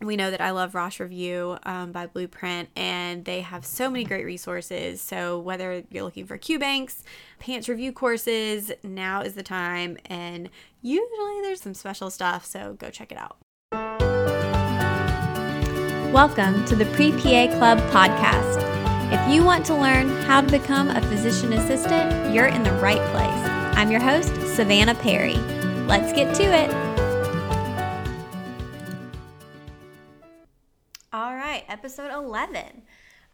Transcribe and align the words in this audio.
we 0.00 0.16
know 0.16 0.30
that 0.30 0.40
I 0.40 0.50
love 0.50 0.74
Rosh 0.74 1.00
Review 1.00 1.56
um, 1.64 1.92
by 1.92 2.06
Blueprint, 2.06 2.68
and 2.76 3.24
they 3.24 3.40
have 3.40 3.64
so 3.64 3.88
many 3.88 4.04
great 4.04 4.24
resources. 4.24 5.00
So, 5.00 5.38
whether 5.38 5.84
you're 5.90 6.04
looking 6.04 6.26
for 6.26 6.36
Q 6.36 6.58
banks, 6.58 7.02
PANCE 7.38 7.68
review 7.68 7.92
courses, 7.92 8.72
now 8.82 9.22
is 9.22 9.34
the 9.34 9.42
time. 9.42 9.96
And 10.06 10.50
usually 10.82 11.40
there's 11.42 11.60
some 11.60 11.74
special 11.74 12.10
stuff, 12.10 12.44
so 12.44 12.74
go 12.74 12.90
check 12.90 13.12
it 13.12 13.18
out. 13.18 13.36
Welcome 16.12 16.64
to 16.66 16.76
the 16.76 16.86
Pre 16.86 17.12
PA 17.12 17.56
Club 17.56 17.78
podcast. 17.90 18.62
If 19.12 19.32
you 19.32 19.44
want 19.44 19.64
to 19.66 19.74
learn 19.74 20.08
how 20.22 20.40
to 20.40 20.50
become 20.50 20.88
a 20.88 21.00
physician 21.02 21.52
assistant, 21.52 22.34
you're 22.34 22.46
in 22.46 22.62
the 22.62 22.72
right 22.72 23.02
place. 23.12 23.50
I'm 23.76 23.90
your 23.90 24.00
host, 24.00 24.34
Savannah 24.54 24.94
Perry. 24.94 25.36
Let's 25.86 26.12
get 26.12 26.34
to 26.36 26.42
it. 26.42 26.93
Right, 31.54 31.64
episode 31.68 32.12
11. 32.12 32.82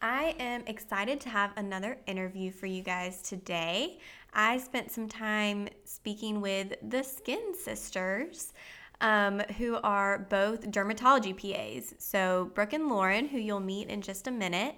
I 0.03 0.35
am 0.39 0.63
excited 0.67 1.21
to 1.23 1.31
have 1.31 1.53
another 1.57 1.97
interview 2.07 2.51
for 2.51 2.67
you 2.67 2.83
guys 2.83 3.23
today. 3.23 3.99
I 4.35 4.59
spent 4.59 4.91
some 4.91 5.09
time 5.09 5.69
speaking 5.87 6.43
with 6.43 6.75
the 6.87 7.03
Skin 7.03 7.55
Sisters, 7.55 8.53
um, 9.01 9.41
who 9.57 9.77
are 9.77 10.27
both 10.29 10.71
dermatology 10.71 11.35
PAs. 11.35 11.95
So, 11.97 12.51
Brooke 12.55 12.75
and 12.75 12.91
Lauren, 12.91 13.27
who 13.27 13.39
you'll 13.39 13.59
meet 13.59 13.89
in 13.89 14.03
just 14.03 14.27
a 14.27 14.31
minute, 14.31 14.75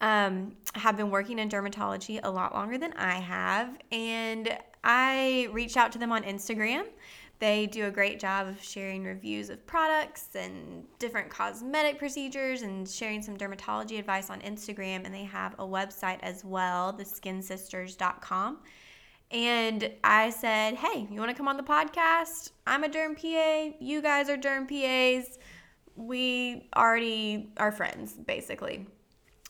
um, 0.00 0.56
have 0.74 0.96
been 0.96 1.10
working 1.10 1.38
in 1.38 1.50
dermatology 1.50 2.18
a 2.22 2.30
lot 2.30 2.54
longer 2.54 2.78
than 2.78 2.94
I 2.94 3.16
have. 3.16 3.76
And 3.92 4.56
I 4.82 5.50
reached 5.52 5.76
out 5.76 5.92
to 5.92 5.98
them 5.98 6.12
on 6.12 6.22
Instagram 6.22 6.84
they 7.40 7.66
do 7.66 7.86
a 7.86 7.90
great 7.90 8.20
job 8.20 8.46
of 8.46 8.62
sharing 8.62 9.02
reviews 9.02 9.48
of 9.48 9.66
products 9.66 10.28
and 10.34 10.84
different 10.98 11.30
cosmetic 11.30 11.98
procedures 11.98 12.60
and 12.60 12.86
sharing 12.86 13.22
some 13.22 13.36
dermatology 13.36 13.98
advice 13.98 14.28
on 14.28 14.40
Instagram. 14.42 15.06
And 15.06 15.14
they 15.14 15.24
have 15.24 15.54
a 15.54 15.64
website 15.64 16.18
as 16.22 16.44
well, 16.44 16.92
theskinsisters.com. 16.92 18.58
And 19.30 19.90
I 20.04 20.30
said, 20.30 20.74
hey, 20.74 21.08
you 21.10 21.18
want 21.18 21.30
to 21.30 21.36
come 21.36 21.48
on 21.48 21.56
the 21.56 21.62
podcast? 21.62 22.50
I'm 22.66 22.84
a 22.84 22.88
derm 22.88 23.16
PA. 23.16 23.74
You 23.80 24.02
guys 24.02 24.28
are 24.28 24.36
derm 24.36 24.68
PAs. 24.68 25.38
We 25.96 26.68
already 26.76 27.52
are 27.56 27.72
friends, 27.72 28.12
basically. 28.12 28.86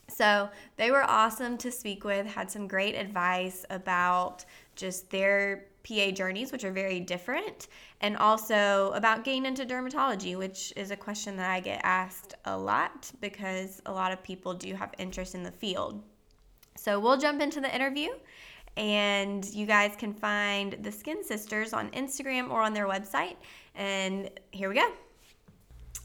So 0.06 0.48
they 0.76 0.92
were 0.92 1.02
awesome 1.02 1.56
to 1.58 1.72
speak 1.72 2.04
with, 2.04 2.26
had 2.26 2.50
some 2.50 2.68
great 2.68 2.94
advice 2.94 3.64
about 3.70 4.44
just 4.76 5.10
their 5.10 5.69
PA 5.82 6.10
journeys, 6.10 6.52
which 6.52 6.64
are 6.64 6.72
very 6.72 7.00
different, 7.00 7.68
and 8.00 8.16
also 8.16 8.92
about 8.94 9.24
getting 9.24 9.46
into 9.46 9.64
dermatology, 9.64 10.36
which 10.36 10.72
is 10.76 10.90
a 10.90 10.96
question 10.96 11.36
that 11.36 11.50
I 11.50 11.60
get 11.60 11.80
asked 11.84 12.34
a 12.44 12.56
lot 12.56 13.10
because 13.20 13.82
a 13.86 13.92
lot 13.92 14.12
of 14.12 14.22
people 14.22 14.54
do 14.54 14.74
have 14.74 14.92
interest 14.98 15.34
in 15.34 15.42
the 15.42 15.50
field. 15.50 16.02
So 16.76 16.98
we'll 16.98 17.18
jump 17.18 17.42
into 17.42 17.60
the 17.60 17.74
interview, 17.74 18.10
and 18.76 19.44
you 19.52 19.66
guys 19.66 19.94
can 19.98 20.14
find 20.14 20.76
the 20.82 20.92
Skin 20.92 21.24
Sisters 21.24 21.72
on 21.72 21.90
Instagram 21.90 22.50
or 22.50 22.62
on 22.62 22.72
their 22.72 22.86
website. 22.86 23.36
And 23.74 24.30
here 24.50 24.68
we 24.68 24.76
go. 24.76 24.90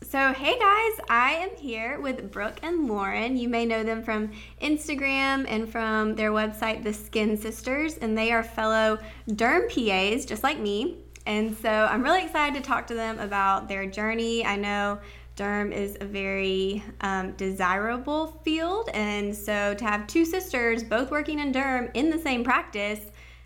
So, 0.04 0.34
hey 0.34 0.60
guys, 0.60 1.06
I 1.10 1.32
am 1.40 1.56
here 1.56 2.02
with 2.02 2.30
Brooke 2.30 2.60
and 2.62 2.86
Lauren. 2.86 3.38
You 3.38 3.48
may 3.48 3.66
know 3.66 3.82
them 3.82 4.04
from 4.04 4.32
Instagram 4.62 5.46
and 5.48 5.70
from 5.70 6.16
their 6.16 6.32
website, 6.32 6.84
The 6.84 6.94
Skin 6.94 7.38
Sisters, 7.38 7.98
and 7.98 8.18
they 8.18 8.34
are 8.34 8.44
fellow 8.44 9.00
derm 9.30 9.70
PAs 9.70 10.26
just 10.26 10.44
like 10.44 10.60
me. 10.60 10.98
And 11.26 11.56
so, 11.58 11.70
I'm 11.70 12.04
really 12.04 12.24
excited 12.24 12.62
to 12.62 12.68
talk 12.68 12.88
to 12.88 12.94
them 12.94 13.20
about 13.20 13.70
their 13.70 13.86
journey. 13.86 14.46
I 14.46 14.58
know 14.58 15.00
derm 15.38 15.72
is 15.72 15.98
a 16.02 16.06
very 16.06 16.84
um, 17.00 17.32
desirable 17.38 18.42
field, 18.44 18.90
and 18.94 19.34
so 19.34 19.74
to 19.76 19.86
have 19.86 20.08
two 20.08 20.26
sisters 20.26 20.84
both 20.84 21.10
working 21.10 21.40
in 21.40 21.54
derm 21.54 21.90
in 21.94 22.10
the 22.10 22.20
same 22.20 22.44
practice, 22.44 23.00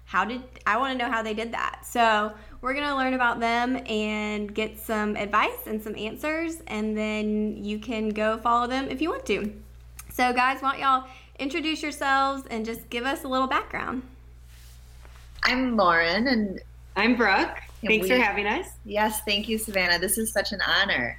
how 0.06 0.26
did 0.26 0.42
I 0.66 0.78
want 0.78 0.98
to 0.98 1.06
know 1.06 1.12
how 1.12 1.22
they 1.22 1.36
did 1.36 1.52
that? 1.52 1.86
So, 1.86 2.34
we're 2.62 2.74
going 2.74 2.88
to 2.88 2.96
learn 2.96 3.14
about 3.14 3.40
them 3.40 3.78
and 3.88 4.53
get 4.53 4.78
some 4.78 5.16
advice 5.16 5.66
and 5.66 5.81
some 5.81 5.96
answers, 5.96 6.62
and 6.68 6.97
then 6.97 7.64
you 7.64 7.80
can 7.80 8.09
go 8.09 8.38
follow 8.38 8.68
them 8.68 8.88
if 8.90 9.02
you 9.02 9.09
want 9.09 9.25
to. 9.28 9.53
So, 10.12 10.34
guys, 10.34 10.62
why 10.62 10.72
don't 10.72 10.81
y'all 10.81 11.08
introduce 11.40 11.81
yourselves 11.81 12.44
and 12.50 12.66
just 12.66 12.90
give 12.90 13.06
us 13.06 13.24
a 13.24 13.28
little 13.28 13.48
background? 13.48 14.03
I'm 15.44 15.78
Lauren, 15.78 16.28
and 16.28 16.62
I'm 16.96 17.16
Brooke. 17.16 17.58
Thanks 17.86 18.03
we, 18.03 18.09
for 18.09 18.18
having 18.18 18.46
us. 18.46 18.68
Yes, 18.84 19.22
thank 19.22 19.48
you, 19.48 19.58
Savannah. 19.58 20.00
This 20.00 20.18
is 20.18 20.34
such 20.34 20.52
an 20.52 20.59
honor. 20.68 21.18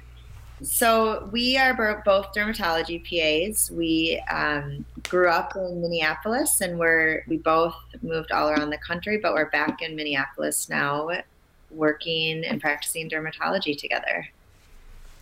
So 0.63 1.27
we 1.31 1.57
are 1.57 2.01
both 2.05 2.33
dermatology 2.33 3.01
PAs. 3.03 3.71
We 3.71 4.21
um, 4.29 4.85
grew 5.09 5.27
up 5.29 5.55
in 5.55 5.81
Minneapolis, 5.81 6.61
and 6.61 6.77
we're 6.77 7.23
we 7.27 7.37
both 7.37 7.75
moved 8.01 8.31
all 8.31 8.49
around 8.49 8.69
the 8.69 8.77
country, 8.77 9.17
but 9.17 9.33
we're 9.33 9.49
back 9.49 9.81
in 9.81 9.95
Minneapolis 9.95 10.69
now 10.69 11.09
working 11.71 12.45
and 12.45 12.61
practicing 12.61 13.09
dermatology 13.09 13.77
together. 13.77 14.27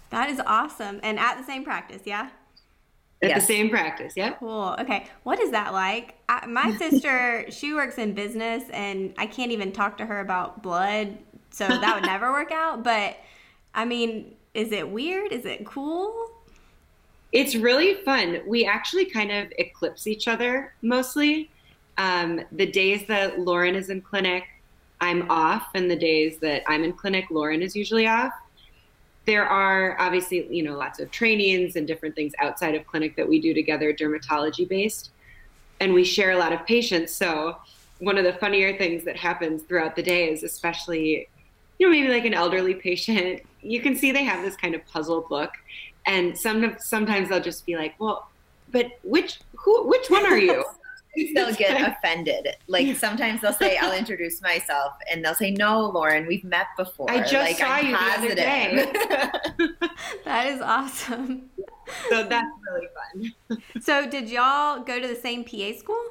That 0.09 0.29
is 0.29 0.41
awesome. 0.45 0.99
And 1.03 1.19
at 1.19 1.37
the 1.37 1.43
same 1.43 1.63
practice, 1.63 2.01
yeah? 2.05 2.29
At 3.21 3.29
yes. 3.29 3.41
the 3.41 3.53
same 3.53 3.69
practice, 3.69 4.13
yeah. 4.15 4.33
Cool. 4.33 4.75
Okay. 4.79 5.07
What 5.23 5.39
is 5.39 5.51
that 5.51 5.73
like? 5.73 6.15
I, 6.27 6.45
my 6.47 6.71
sister, 6.77 7.45
she 7.51 7.73
works 7.73 7.97
in 7.97 8.13
business 8.13 8.63
and 8.71 9.13
I 9.17 9.27
can't 9.27 9.51
even 9.51 9.71
talk 9.71 9.97
to 9.97 10.05
her 10.05 10.19
about 10.19 10.63
blood. 10.63 11.17
So 11.51 11.67
that 11.67 11.95
would 11.95 12.05
never 12.05 12.31
work 12.31 12.51
out. 12.51 12.83
But 12.83 13.17
I 13.73 13.85
mean, 13.85 14.35
is 14.53 14.71
it 14.71 14.89
weird? 14.89 15.31
Is 15.31 15.45
it 15.45 15.65
cool? 15.65 16.31
It's 17.31 17.55
really 17.55 17.95
fun. 18.03 18.41
We 18.47 18.65
actually 18.65 19.05
kind 19.05 19.31
of 19.31 19.51
eclipse 19.57 20.07
each 20.07 20.27
other 20.27 20.73
mostly. 20.81 21.51
Um, 21.97 22.41
the 22.51 22.65
days 22.65 23.05
that 23.07 23.39
Lauren 23.39 23.75
is 23.75 23.89
in 23.89 24.01
clinic, 24.01 24.45
I'm 25.01 25.29
off, 25.29 25.67
and 25.75 25.89
the 25.89 25.95
days 25.95 26.39
that 26.39 26.63
I'm 26.67 26.83
in 26.83 26.93
clinic, 26.93 27.25
Lauren 27.29 27.61
is 27.61 27.75
usually 27.75 28.07
off. 28.07 28.33
There 29.25 29.45
are 29.45 29.99
obviously, 29.99 30.47
you 30.49 30.63
know, 30.63 30.75
lots 30.75 30.99
of 30.99 31.11
trainings 31.11 31.75
and 31.75 31.85
different 31.85 32.15
things 32.15 32.33
outside 32.39 32.73
of 32.73 32.87
clinic 32.87 33.15
that 33.15 33.27
we 33.27 33.39
do 33.39 33.53
together, 33.53 33.93
dermatology 33.93 34.67
based, 34.67 35.11
and 35.79 35.93
we 35.93 36.03
share 36.03 36.31
a 36.31 36.37
lot 36.37 36.51
of 36.51 36.65
patients. 36.65 37.13
So 37.13 37.57
one 37.99 38.17
of 38.17 38.23
the 38.23 38.33
funnier 38.33 38.77
things 38.77 39.03
that 39.03 39.17
happens 39.17 39.63
throughout 39.63 39.95
the 39.95 40.03
day 40.03 40.31
is 40.31 40.43
especially, 40.43 41.29
you 41.79 41.87
know, 41.87 41.91
maybe 41.91 42.09
like 42.09 42.25
an 42.25 42.33
elderly 42.33 42.75
patient, 42.75 43.41
you 43.61 43.81
can 43.81 43.95
see 43.95 44.11
they 44.11 44.23
have 44.23 44.43
this 44.43 44.55
kind 44.55 44.75
of 44.75 44.85
puzzled 44.85 45.25
look. 45.31 45.51
and 46.05 46.37
some 46.37 46.75
sometimes 46.79 47.29
they'll 47.29 47.41
just 47.41 47.65
be 47.65 47.75
like, 47.75 47.95
well, 47.99 48.29
but 48.71 48.99
which 49.03 49.39
who 49.55 49.87
which 49.87 50.09
one 50.09 50.25
are 50.25 50.37
you? 50.37 50.63
they'll 51.35 51.53
get 51.55 51.81
offended. 51.97 52.55
Like 52.67 52.95
sometimes 52.95 53.41
they'll 53.41 53.53
say, 53.53 53.77
"I'll 53.77 53.97
introduce 53.97 54.41
myself," 54.41 54.93
and 55.11 55.23
they'll 55.23 55.35
say, 55.35 55.51
"No, 55.51 55.87
Lauren, 55.87 56.27
we've 56.27 56.43
met 56.43 56.67
before." 56.77 57.09
I 57.09 57.21
just 57.21 57.33
like, 57.33 57.57
saw 57.57 57.65
I'm 57.65 57.87
you 57.87 57.95
positive. 57.95 58.35
the 58.35 58.43
other 58.43 59.65
day. 59.65 59.71
that 60.25 60.45
is 60.47 60.61
awesome. 60.61 61.49
So 62.09 62.23
that's 62.23 62.47
really 62.71 62.87
fun. 63.47 63.63
so, 63.81 64.07
did 64.07 64.29
y'all 64.29 64.83
go 64.83 64.99
to 64.99 65.07
the 65.07 65.15
same 65.15 65.43
PA 65.43 65.73
school? 65.77 66.01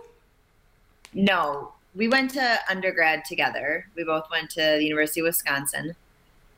No, 1.15 1.73
we 1.99 2.09
went 2.09 2.31
to 2.31 2.59
undergrad 2.71 3.27
together. 3.27 3.87
We 3.95 4.05
both 4.05 4.31
went 4.31 4.49
to 4.53 4.63
the 4.79 4.85
University 4.85 5.21
of 5.21 5.25
Wisconsin. 5.25 5.95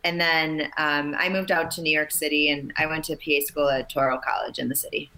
And 0.05 0.21
then 0.21 0.71
um, 0.79 1.17
I 1.19 1.29
moved 1.29 1.51
out 1.51 1.73
to 1.73 1.83
New 1.83 1.91
York 1.93 2.13
City 2.13 2.51
and 2.51 2.73
I 2.79 2.87
went 2.87 3.05
to 3.07 3.17
PA 3.17 3.45
school 3.45 3.69
at 3.69 3.93
Touro 3.93 4.23
College 4.23 4.59
in 4.59 4.69
the 4.69 4.77
city 4.77 5.11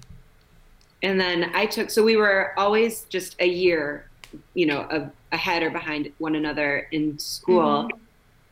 and 1.03 1.21
then 1.21 1.51
I 1.55 1.67
took 1.67 1.91
so 1.91 2.03
we 2.03 2.17
were 2.17 2.53
always 2.57 3.03
just 3.05 3.37
a 3.41 3.47
year, 3.47 4.09
you 4.55 4.67
know, 4.67 4.87
a, 4.91 5.11
ahead 5.33 5.63
or 5.63 5.71
behind 5.71 6.13
one 6.19 6.35
another 6.37 6.89
in 6.93 7.19
school. 7.19 7.85
Mm-hmm. 7.85 7.99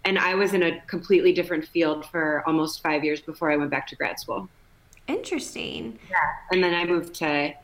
and 0.04 0.18
I 0.18 0.34
was 0.34 0.54
in 0.54 0.62
a 0.62 0.80
completely 0.82 1.32
different 1.32 1.66
field 1.66 2.06
for 2.06 2.42
almost 2.46 2.82
five 2.82 3.04
years 3.04 3.20
before 3.20 3.50
I 3.50 3.56
went 3.56 3.70
back 3.70 3.86
to 3.88 3.96
grad 3.96 4.18
school. 4.18 4.48
Interesting. 5.06 5.98
Yeah. 6.10 6.16
And 6.50 6.62
then 6.62 6.74
I 6.74 6.84
moved 6.84 7.14
to 7.16 7.54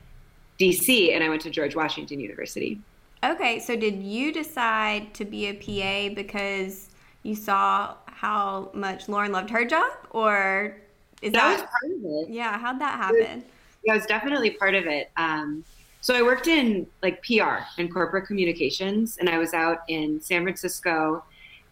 DC 0.60 1.14
and 1.14 1.24
I 1.24 1.28
went 1.28 1.42
to 1.42 1.50
George 1.50 1.74
Washington 1.74 2.20
University. 2.20 2.80
Okay, 3.26 3.58
so 3.58 3.74
did 3.74 4.02
you 4.02 4.32
decide 4.32 5.12
to 5.14 5.24
be 5.24 5.46
a 5.46 5.54
PA 5.54 6.14
because 6.14 6.90
you 7.24 7.34
saw 7.34 7.94
how 8.06 8.70
much 8.72 9.08
Lauren 9.08 9.32
loved 9.32 9.50
her 9.50 9.64
job, 9.64 9.92
or 10.10 10.76
is 11.22 11.32
that, 11.32 11.40
that, 11.40 11.60
was 11.60 11.60
part 11.62 11.92
of 11.92 12.28
it? 12.28 12.32
Yeah, 12.32 12.56
how'd 12.56 12.80
that 12.80 12.96
happen? 12.96 13.44
Yeah, 13.82 13.94
it 13.94 13.96
was 13.96 14.06
definitely 14.06 14.50
part 14.50 14.74
of 14.74 14.86
it. 14.86 15.10
Um, 15.16 15.64
so 16.00 16.14
I 16.14 16.22
worked 16.22 16.46
in 16.46 16.86
like 17.02 17.20
PR 17.24 17.64
and 17.78 17.92
corporate 17.92 18.26
communications, 18.26 19.16
and 19.18 19.28
I 19.28 19.38
was 19.38 19.54
out 19.54 19.78
in 19.88 20.20
San 20.20 20.42
Francisco 20.42 21.24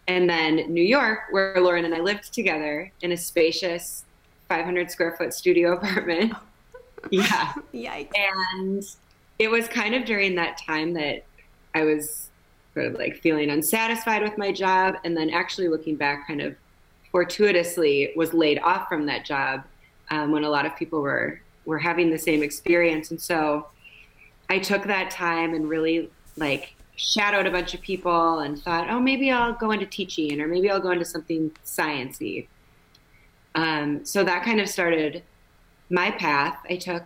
and 0.07 0.29
then 0.29 0.57
New 0.71 0.83
York, 0.83 1.19
where 1.31 1.55
Lauren 1.59 1.85
and 1.85 1.95
I 1.95 1.99
lived 1.99 2.33
together 2.33 2.91
in 3.01 3.13
a 3.13 3.17
spacious 3.17 4.03
500 4.49 4.91
square 4.91 5.15
foot 5.17 5.33
studio 5.33 5.73
apartment. 5.77 6.33
yeah. 7.11 7.53
Yikes. 7.73 8.11
And 8.15 8.83
it 9.39 9.47
was 9.47 9.67
kind 9.67 9.95
of 9.95 10.05
during 10.05 10.35
that 10.35 10.57
time 10.57 10.93
that 10.93 11.23
I 11.75 11.83
was 11.83 12.29
sort 12.73 12.87
of 12.87 12.93
like 12.93 13.17
feeling 13.21 13.49
unsatisfied 13.49 14.23
with 14.23 14.37
my 14.37 14.51
job. 14.51 14.95
And 15.03 15.15
then 15.15 15.29
actually 15.29 15.67
looking 15.67 15.95
back, 15.95 16.27
kind 16.27 16.41
of 16.41 16.55
fortuitously 17.11 18.11
was 18.15 18.33
laid 18.33 18.59
off 18.59 18.89
from 18.89 19.05
that 19.05 19.25
job 19.25 19.63
um, 20.09 20.31
when 20.31 20.43
a 20.43 20.49
lot 20.49 20.65
of 20.65 20.75
people 20.75 21.01
were, 21.01 21.41
were 21.65 21.79
having 21.79 22.09
the 22.09 22.17
same 22.17 22.41
experience. 22.41 23.11
And 23.11 23.21
so 23.21 23.67
I 24.49 24.59
took 24.59 24.83
that 24.83 25.11
time 25.11 25.53
and 25.53 25.69
really 25.69 26.09
like 26.37 26.75
shadowed 26.97 27.45
a 27.45 27.51
bunch 27.51 27.73
of 27.73 27.81
people 27.81 28.39
and 28.39 28.61
thought, 28.61 28.89
oh, 28.89 28.99
maybe 28.99 29.31
I'll 29.31 29.53
go 29.53 29.71
into 29.71 29.85
teaching 29.85 30.41
or 30.41 30.47
maybe 30.47 30.69
I'll 30.69 30.79
go 30.79 30.91
into 30.91 31.05
something 31.05 31.51
sciency. 31.65 32.47
Um, 33.55 34.03
so 34.03 34.23
that 34.23 34.43
kind 34.43 34.59
of 34.59 34.67
started 34.67 35.23
my 35.89 36.11
path. 36.11 36.57
I 36.69 36.75
took 36.75 37.03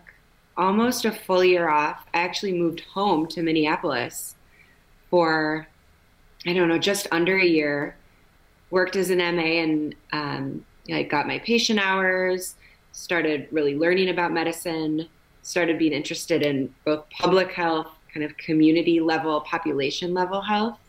almost 0.58 1.06
a 1.06 1.12
full 1.12 1.44
year 1.44 1.70
off. 1.70 2.06
I 2.14 2.20
actually 2.20 2.54
moved 2.54 2.82
home 2.82 3.28
to 3.28 3.44
Minneapolis 3.44 4.36
for, 5.10 5.68
I 6.46 6.54
don't 6.54 6.68
know, 6.68 6.78
just 6.78 7.08
under 7.12 7.38
a 7.38 7.46
year. 7.46 7.96
Worked 8.72 8.96
as 8.96 9.10
an 9.10 9.18
MA 9.18 9.64
and 9.64 9.96
um, 10.12 10.66
I 10.92 11.04
got 11.04 11.26
my 11.26 11.40
patient 11.40 11.80
hours, 11.80 12.56
started 12.92 13.48
really 13.52 13.76
learning 13.76 14.10
about 14.10 14.32
medicine, 14.32 15.08
started 15.42 15.80
being 15.80 15.94
interested 15.94 16.44
in 16.44 16.74
both 16.86 17.10
public 17.10 17.52
health 17.52 17.88
kind 18.14 18.24
of 18.24 18.36
community 18.38 19.00
level, 19.00 19.42
population 19.42 20.14
level 20.14 20.42
health. 20.42 20.80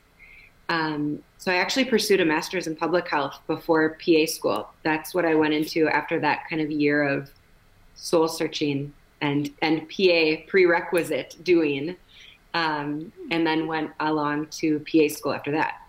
Um, 0.69 1.23
so 1.39 1.51
I 1.51 1.57
actually 1.57 1.87
pursued 1.87 2.21
a 2.21 2.25
master's 2.25 2.67
in 2.67 2.77
public 2.77 3.09
health 3.09 3.41
before 3.47 3.99
PA 4.05 4.27
school. 4.27 4.69
That's 4.83 5.15
what 5.15 5.25
I 5.25 5.35
went 5.35 5.55
into 5.55 5.89
after 5.89 6.21
that 6.21 6.49
kind 6.49 6.63
of 6.63 6.71
year 6.71 7.03
of 7.03 7.31
soul 7.95 8.29
searching 8.29 8.93
and 9.21 9.51
and 9.61 9.89
PA 9.89 10.43
prerequisite 10.49 11.37
doing, 11.43 11.97
um, 12.55 13.13
and 13.31 13.47
then 13.47 13.67
went 13.67 13.91
along 14.01 14.49
to 14.49 14.81
PA 14.81 15.09
school 15.09 15.33
after 15.33 15.53
that. 15.53 15.81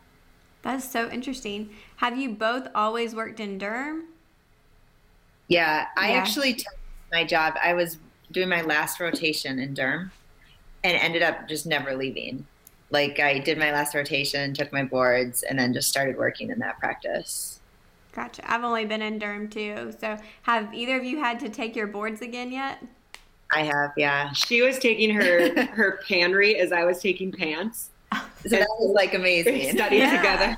That's 0.62 0.90
so 0.90 1.10
interesting. 1.10 1.72
Have 1.98 2.18
you 2.18 2.30
both 2.30 2.68
always 2.76 3.16
worked 3.16 3.40
in 3.40 3.60
derm? 3.60 4.04
Yeah, 5.48 5.88
I 5.98 6.12
yeah. 6.12 6.18
actually 6.18 6.54
took 6.54 6.74
my 7.12 7.24
job. 7.24 7.56
I 7.62 7.74
was 7.74 7.98
doing 8.32 8.48
my 8.48 8.62
last 8.62 9.00
rotation 9.00 9.60
in 9.60 9.74
derm 9.74 10.12
and 10.84 10.98
ended 10.98 11.24
up 11.24 11.48
just 11.48 11.66
never 11.66 11.96
leaving. 11.96 12.46
Like 12.90 13.20
I 13.20 13.40
did 13.40 13.58
my 13.58 13.72
last 13.72 13.96
rotation, 13.96 14.54
took 14.54 14.72
my 14.72 14.84
boards, 14.84 15.44
and 15.44 15.58
then 15.58 15.74
just 15.74 15.88
started 15.88 16.18
working 16.18 16.50
in 16.50 16.60
that 16.60 16.80
practice. 16.80 17.60
Gotcha. 18.12 18.50
I've 18.52 18.64
only 18.64 18.86
been 18.86 19.02
in 19.02 19.20
derm 19.20 19.50
too. 19.50 19.94
So 20.00 20.18
have 20.44 20.74
either 20.74 20.98
of 20.98 21.04
you 21.04 21.20
had 21.20 21.40
to 21.40 21.50
take 21.50 21.76
your 21.76 21.88
boards 21.88 22.22
again 22.22 22.52
yet? 22.52 22.84
I 23.54 23.64
have, 23.64 23.92
yeah. 23.98 24.32
She 24.32 24.62
was 24.62 24.80
taking 24.80 25.14
her 25.14 25.64
her 25.74 26.00
PANRE 26.08 26.56
as 26.56 26.72
I 26.72 26.84
was 26.84 27.00
taking 27.00 27.32
PANCE. 27.32 27.90
So 28.44 28.50
that 28.50 28.68
was 28.80 28.96
like 28.96 29.14
amazing. 29.14 29.72
Studying 29.76 30.02
yeah. 30.02 30.18
together. 30.18 30.58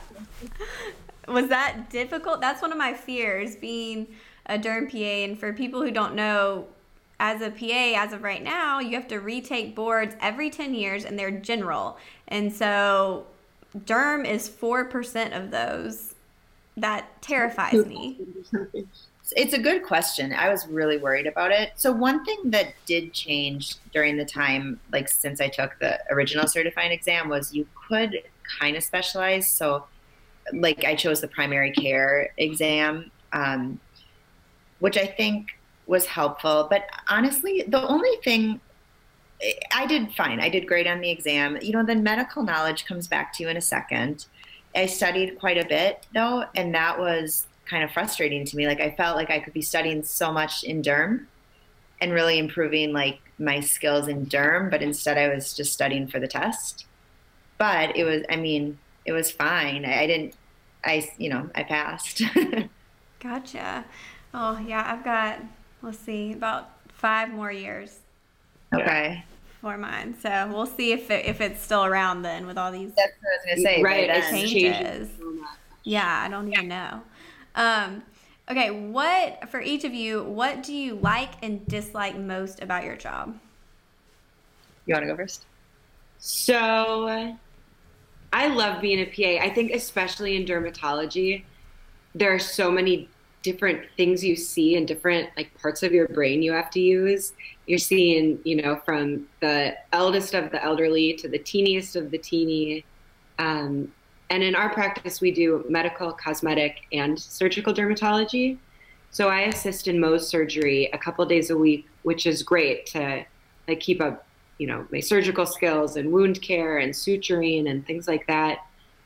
Was 1.27 1.49
that 1.49 1.89
difficult? 1.89 2.39
That's 2.39 2.61
one 2.61 2.71
of 2.71 2.77
my 2.77 2.93
fears 2.93 3.57
being 3.57 4.07
a 4.45 4.57
derm 4.57 4.89
PA. 4.89 4.97
And 4.97 5.37
for 5.37 5.51
people 5.51 5.81
who 5.81 5.91
don't 5.91 6.15
know, 6.15 6.65
as 7.19 7.41
a 7.41 7.51
PA, 7.51 8.01
as 8.01 8.13
of 8.13 8.23
right 8.23 8.41
now, 8.41 8.79
you 8.79 8.95
have 8.95 9.07
to 9.09 9.19
retake 9.19 9.75
boards 9.75 10.15
every 10.21 10.49
10 10.49 10.73
years 10.73 11.05
and 11.05 11.17
they're 11.17 11.31
general. 11.31 11.97
And 12.29 12.51
so 12.53 13.25
derm 13.79 14.25
is 14.25 14.49
4% 14.49 15.37
of 15.37 15.51
those. 15.51 16.15
That 16.75 17.21
terrifies 17.21 17.85
me. 17.85 18.17
It's 19.35 19.53
a 19.53 19.59
good 19.59 19.83
question. 19.83 20.33
I 20.33 20.49
was 20.49 20.67
really 20.67 20.97
worried 20.97 21.27
about 21.27 21.51
it. 21.51 21.71
So 21.75 21.91
one 21.91 22.23
thing 22.25 22.37
that 22.45 22.73
did 22.85 23.13
change 23.13 23.75
during 23.91 24.17
the 24.17 24.25
time, 24.25 24.79
like 24.91 25.09
since 25.09 25.41
I 25.41 25.47
took 25.47 25.77
the 25.79 25.99
original 26.11 26.47
certifying 26.47 26.91
exam, 26.91 27.29
was 27.29 27.53
you 27.53 27.67
could 27.87 28.23
kind 28.59 28.75
of 28.75 28.83
specialize. 28.83 29.47
So, 29.47 29.85
like 30.51 30.83
I 30.83 30.95
chose 30.95 31.21
the 31.21 31.27
primary 31.27 31.71
care 31.71 32.33
exam, 32.37 33.11
um, 33.31 33.79
which 34.79 34.97
I 34.97 35.05
think 35.05 35.57
was 35.87 36.05
helpful. 36.05 36.67
But 36.69 36.87
honestly, 37.07 37.63
the 37.67 37.87
only 37.87 38.15
thing 38.23 38.59
I 39.73 39.85
did 39.85 40.13
fine. 40.13 40.39
I 40.39 40.49
did 40.49 40.67
great 40.67 40.87
on 40.87 41.01
the 41.01 41.09
exam. 41.09 41.57
You 41.61 41.73
know, 41.73 41.83
the 41.83 41.95
medical 41.95 42.43
knowledge 42.43 42.85
comes 42.85 43.07
back 43.07 43.33
to 43.33 43.43
you 43.43 43.49
in 43.49 43.57
a 43.57 43.61
second. 43.61 44.25
I 44.75 44.85
studied 44.85 45.39
quite 45.39 45.57
a 45.57 45.67
bit 45.67 46.05
though, 46.13 46.45
and 46.55 46.73
that 46.75 46.99
was 46.99 47.47
kind 47.65 47.83
of 47.83 47.91
frustrating 47.91 48.45
to 48.45 48.57
me. 48.57 48.67
Like 48.67 48.79
I 48.79 48.91
felt 48.91 49.15
like 49.15 49.29
I 49.29 49.39
could 49.39 49.53
be 49.53 49.61
studying 49.61 50.03
so 50.03 50.31
much 50.31 50.63
in 50.63 50.81
derm 50.81 51.25
and 52.01 52.11
really 52.11 52.37
improving 52.37 52.93
like 52.93 53.19
my 53.39 53.59
skills 53.59 54.07
in 54.07 54.25
derm, 54.25 54.69
but 54.69 54.81
instead 54.81 55.17
I 55.17 55.33
was 55.33 55.53
just 55.53 55.73
studying 55.73 56.07
for 56.07 56.19
the 56.19 56.27
test. 56.27 56.85
But 57.57 57.95
it 57.95 58.03
was, 58.03 58.23
I 58.29 58.35
mean, 58.35 58.77
it 59.05 59.11
was 59.11 59.31
fine. 59.31 59.85
I, 59.85 60.01
I 60.03 60.07
didn't, 60.07 60.33
I, 60.83 61.09
you 61.17 61.29
know, 61.29 61.49
I 61.55 61.63
passed. 61.63 62.21
gotcha. 63.19 63.85
Oh 64.33 64.59
yeah, 64.59 64.83
I've 64.85 65.03
got 65.03 65.39
let's 65.83 65.99
see, 65.99 66.33
about 66.33 66.69
five 66.93 67.29
more 67.29 67.51
years. 67.51 67.99
Okay. 68.73 69.23
For 69.61 69.77
mine, 69.77 70.15
so 70.19 70.49
we'll 70.51 70.65
see 70.65 70.91
if 70.91 71.09
it, 71.09 71.25
if 71.25 71.39
it's 71.39 71.61
still 71.61 71.85
around 71.85 72.23
then 72.23 72.47
with 72.47 72.57
all 72.57 72.71
these. 72.71 72.91
That's 72.95 73.13
what 73.21 73.29
I 73.29 73.35
was 73.35 73.63
gonna 73.63 73.75
say. 73.75 73.81
Right, 73.81 74.09
it 74.09 74.29
changes. 74.29 75.09
Yeah, 75.83 76.23
I 76.25 76.27
don't 76.27 76.51
even 76.51 76.67
know. 76.67 77.01
Um, 77.55 78.03
okay, 78.49 78.71
what 78.71 79.49
for 79.49 79.61
each 79.61 79.83
of 79.83 79.93
you? 79.93 80.23
What 80.23 80.63
do 80.63 80.73
you 80.73 80.95
like 80.95 81.31
and 81.41 81.65
dislike 81.67 82.17
most 82.17 82.61
about 82.61 82.83
your 82.83 82.95
job? 82.95 83.37
You 84.85 84.93
want 84.93 85.03
to 85.03 85.11
go 85.11 85.15
first? 85.15 85.45
So, 86.19 87.35
I 88.33 88.47
love 88.47 88.81
being 88.81 88.99
a 88.99 89.05
PA. 89.05 89.45
I 89.45 89.53
think 89.53 89.71
especially 89.71 90.35
in 90.35 90.45
dermatology, 90.45 91.43
there 92.15 92.33
are 92.33 92.39
so 92.39 92.71
many 92.71 93.09
different 93.43 93.81
things 93.97 94.23
you 94.23 94.35
see 94.35 94.75
and 94.77 94.87
different 94.87 95.29
like 95.35 95.53
parts 95.61 95.83
of 95.83 95.91
your 95.91 96.07
brain 96.07 96.41
you 96.41 96.53
have 96.53 96.69
to 96.69 96.79
use 96.79 97.33
you're 97.67 97.77
seeing 97.77 98.39
you 98.45 98.55
know 98.55 98.77
from 98.85 99.27
the 99.41 99.75
eldest 99.91 100.33
of 100.33 100.49
the 100.51 100.63
elderly 100.63 101.13
to 101.13 101.27
the 101.27 101.37
teeniest 101.37 101.97
of 101.97 102.09
the 102.09 102.17
teeny 102.17 102.85
um, 103.39 103.91
and 104.33 104.43
in 104.43 104.55
our 104.55 104.69
practice 104.69 105.21
we 105.21 105.31
do 105.31 105.63
medical 105.69 106.11
cosmetic 106.11 106.81
and 106.91 107.19
surgical 107.19 107.73
dermatology 107.73 108.57
so 109.11 109.29
i 109.29 109.41
assist 109.41 109.87
in 109.87 109.97
mohs 109.97 110.21
surgery 110.21 110.89
a 110.93 110.97
couple 110.97 111.25
days 111.25 111.49
a 111.49 111.57
week 111.57 111.87
which 112.01 112.25
is 112.25 112.43
great 112.43 112.85
to 112.85 113.23
like 113.67 113.79
keep 113.79 114.01
up 114.01 114.25
you 114.57 114.67
know 114.67 114.85
my 114.91 114.99
surgical 114.99 115.45
skills 115.45 115.95
and 115.95 116.11
wound 116.11 116.41
care 116.41 116.79
and 116.79 116.93
suturing 116.93 117.69
and 117.69 117.85
things 117.85 118.07
like 118.07 118.25
that 118.27 118.65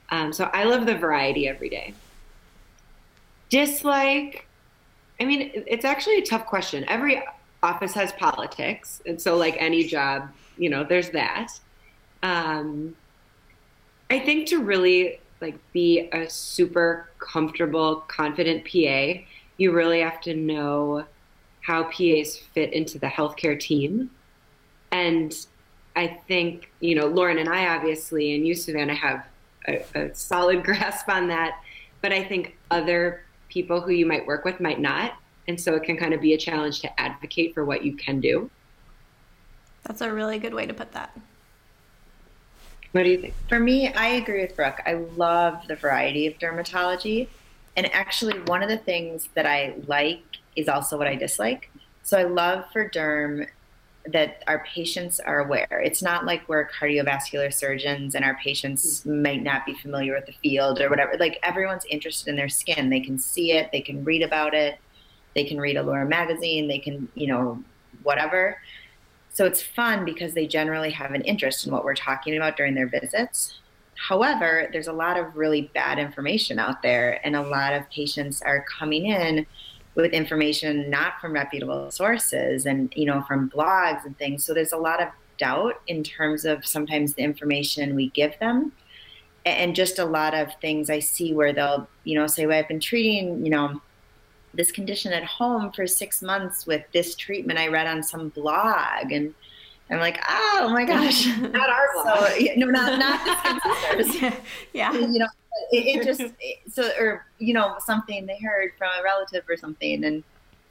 um, 0.10 0.32
so 0.32 0.50
i 0.54 0.64
love 0.64 0.86
the 0.86 0.96
variety 0.96 1.48
every 1.48 1.70
day 1.70 1.94
Dislike, 3.50 4.46
I 5.20 5.26
mean, 5.26 5.52
it's 5.54 5.86
actually 5.86 6.18
a 6.18 6.26
tough 6.26 6.46
question. 6.46 6.84
Every 6.88 7.24
office 7.64 7.94
has 7.94 8.12
politics. 8.14 9.02
And 9.06 9.22
so, 9.22 9.38
like 9.38 9.56
any 9.58 9.86
job, 9.86 10.30
you 10.58 10.70
know, 10.70 10.84
there's 10.84 11.12
that. 11.12 11.54
Um, 12.24 12.96
I 14.10 14.20
think 14.20 14.48
to 14.50 14.62
really 14.62 15.20
like 15.42 15.58
be 15.74 16.10
a 16.12 16.30
super 16.30 17.10
comfortable, 17.20 17.98
confident 18.08 18.66
PA, 18.66 19.22
you 19.58 19.72
really 19.72 20.00
have 20.00 20.22
to 20.22 20.34
know 20.34 21.06
how 21.62 21.84
PAs 21.84 22.38
fit 22.38 22.74
into 22.74 22.98
the 22.98 23.08
healthcare 23.08 23.60
team. 23.60 24.10
And 24.92 25.36
I 25.96 26.20
think, 26.28 26.72
you 26.80 26.96
know, 26.96 27.08
Lauren 27.08 27.40
and 27.40 27.50
I 27.50 27.76
obviously, 27.76 28.36
and 28.36 28.48
you, 28.48 28.56
Savannah, 28.56 28.96
have 28.96 29.26
a, 29.68 29.84
a 29.96 30.16
solid 30.16 30.64
grasp 30.64 31.10
on 31.10 31.28
that. 31.28 31.62
But 32.02 32.14
I 32.14 32.24
think 32.24 32.58
other 32.72 33.24
people 33.50 33.82
who 33.82 33.92
you 33.92 34.06
might 34.06 34.26
work 34.26 34.46
with 34.46 34.60
might 34.60 34.80
not. 34.80 35.14
And 35.48 35.60
so 35.60 35.76
it 35.76 35.84
can 35.84 35.98
kind 35.98 36.14
of 36.14 36.22
be 36.22 36.34
a 36.34 36.38
challenge 36.38 36.82
to 36.82 37.02
advocate 37.02 37.54
for 37.54 37.66
what 37.66 37.84
you 37.84 37.96
can 37.96 38.20
do. 38.20 38.50
That's 39.84 40.02
a 40.02 40.12
really 40.12 40.40
good 40.40 40.54
way 40.54 40.66
to 40.66 40.74
put 40.74 40.92
that. 40.94 41.18
What 42.92 43.04
do 43.04 43.10
you 43.10 43.22
think? 43.22 43.34
For 43.50 43.60
me, 43.60 43.94
I 43.94 44.08
agree 44.08 44.42
with 44.42 44.56
Brooke. 44.56 44.82
I 44.86 44.94
love 44.94 45.68
the 45.68 45.76
variety 45.76 46.28
of 46.28 46.38
dermatology. 46.40 47.28
And 47.76 47.94
actually, 47.94 48.40
one 48.42 48.64
of 48.64 48.70
the 48.70 48.78
things 48.78 49.30
that 49.36 49.46
I 49.46 49.76
like 49.86 50.24
is 50.56 50.68
also 50.68 50.98
what 50.98 51.08
I 51.08 51.16
dislike. 51.16 51.70
So 52.04 52.18
I 52.18 52.24
love 52.24 52.66
for 52.72 52.90
derm 52.90 53.48
that 54.12 54.44
our 54.48 54.64
patients 54.74 55.20
are 55.20 55.40
aware. 55.40 55.82
It's 55.84 56.02
not 56.02 56.26
like 56.26 56.48
we're 56.48 56.68
cardiovascular 56.70 57.54
surgeons 57.54 58.16
and 58.16 58.24
our 58.24 58.36
patients 58.36 59.02
mm-hmm. 59.02 59.22
might 59.22 59.44
not 59.44 59.66
be 59.66 59.74
familiar 59.76 60.14
with 60.16 60.26
the 60.26 60.32
field 60.32 60.80
or 60.80 60.90
whatever. 60.90 61.18
Like 61.20 61.40
everyone's 61.44 61.86
interested 61.90 62.30
in 62.30 62.36
their 62.36 62.50
skin. 62.50 62.90
They 62.90 63.02
can 63.02 63.20
see 63.20 63.52
it, 63.52 63.70
they 63.72 63.82
can 63.82 64.04
read 64.04 64.24
about 64.24 64.54
it, 64.54 64.80
they 65.36 65.44
can 65.44 65.60
read 65.60 65.78
Allure 65.78 66.06
magazine, 66.06 66.68
they 66.68 66.80
can, 66.80 67.10
you 67.16 67.28
know, 67.28 67.64
whatever. 68.04 68.58
So 69.38 69.46
it's 69.46 69.62
fun 69.62 70.04
because 70.04 70.34
they 70.34 70.48
generally 70.48 70.90
have 70.90 71.12
an 71.12 71.22
interest 71.22 71.68
in 71.68 71.72
what 71.72 71.86
we're 71.86 71.94
talking 71.94 72.36
about 72.36 72.58
during 72.58 72.74
their 72.74 72.88
visits. 72.88 73.60
However, 73.94 74.68
there's 74.72 74.88
a 74.88 74.94
lot 74.94 75.16
of 75.16 75.38
really 75.38 75.70
bad 75.76 76.00
information 76.00 76.58
out 76.58 76.82
there, 76.82 77.22
and 77.24 77.36
a 77.36 77.44
lot 77.44 77.74
of 77.74 77.88
patients 77.92 78.42
are 78.42 78.66
coming 78.80 79.06
in 79.06 79.46
with 79.94 80.12
information 80.12 80.90
not 80.90 81.22
from 81.22 81.34
reputable 81.34 81.92
sources 81.92 82.66
and 82.66 82.92
you 82.96 83.06
know 83.06 83.22
from 83.28 83.48
blogs 83.52 84.04
and 84.06 84.18
things. 84.18 84.44
So 84.44 84.56
there's 84.56 84.72
a 84.72 84.78
lot 84.78 85.04
of 85.04 85.10
doubt 85.38 85.82
in 85.86 86.02
terms 86.02 86.44
of 86.44 86.66
sometimes 86.66 87.14
the 87.14 87.22
information 87.22 87.94
we 87.94 88.10
give 88.10 88.40
them 88.40 88.72
and 89.46 89.76
just 89.76 90.00
a 90.00 90.06
lot 90.06 90.34
of 90.34 90.52
things 90.62 90.90
I 90.90 90.98
see 90.98 91.36
where 91.36 91.54
they'll, 91.54 91.88
you 92.06 92.16
know, 92.18 92.26
say, 92.26 92.48
well, 92.48 92.58
I've 92.58 92.68
been 92.68 92.80
treating, 92.80 93.46
you 93.46 93.52
know, 93.52 93.82
this 94.58 94.72
condition 94.72 95.14
at 95.14 95.24
home 95.24 95.72
for 95.72 95.88
six 95.88 96.22
months 96.22 96.66
with 96.66 96.84
this 96.92 97.16
treatment 97.16 97.60
I 97.60 97.68
read 97.68 97.88
on 97.88 98.02
some 98.04 98.30
blog. 98.30 99.12
And 99.12 99.34
I'm 99.90 100.00
like, 100.00 100.20
oh 100.28 100.70
my 100.74 100.84
gosh, 100.84 101.28
not 101.38 101.70
our 101.70 101.88
blog. 101.94 102.30
So, 102.32 102.46
no, 102.58 102.66
not, 102.66 103.00
not 103.00 103.24
the 103.98 104.04
sisters. 104.04 104.34
yeah. 104.74 104.92
You 104.92 105.20
know, 105.20 105.28
it, 105.72 106.00
it 106.00 106.04
just, 106.04 106.22
it, 106.22 106.60
so, 106.68 106.90
or, 107.00 107.26
you 107.38 107.54
know, 107.54 107.76
something 107.80 108.26
they 108.26 108.40
heard 108.40 108.72
from 108.78 108.90
a 109.00 109.04
relative 109.04 109.44
or 109.48 109.56
something. 109.56 110.04
And 110.04 110.24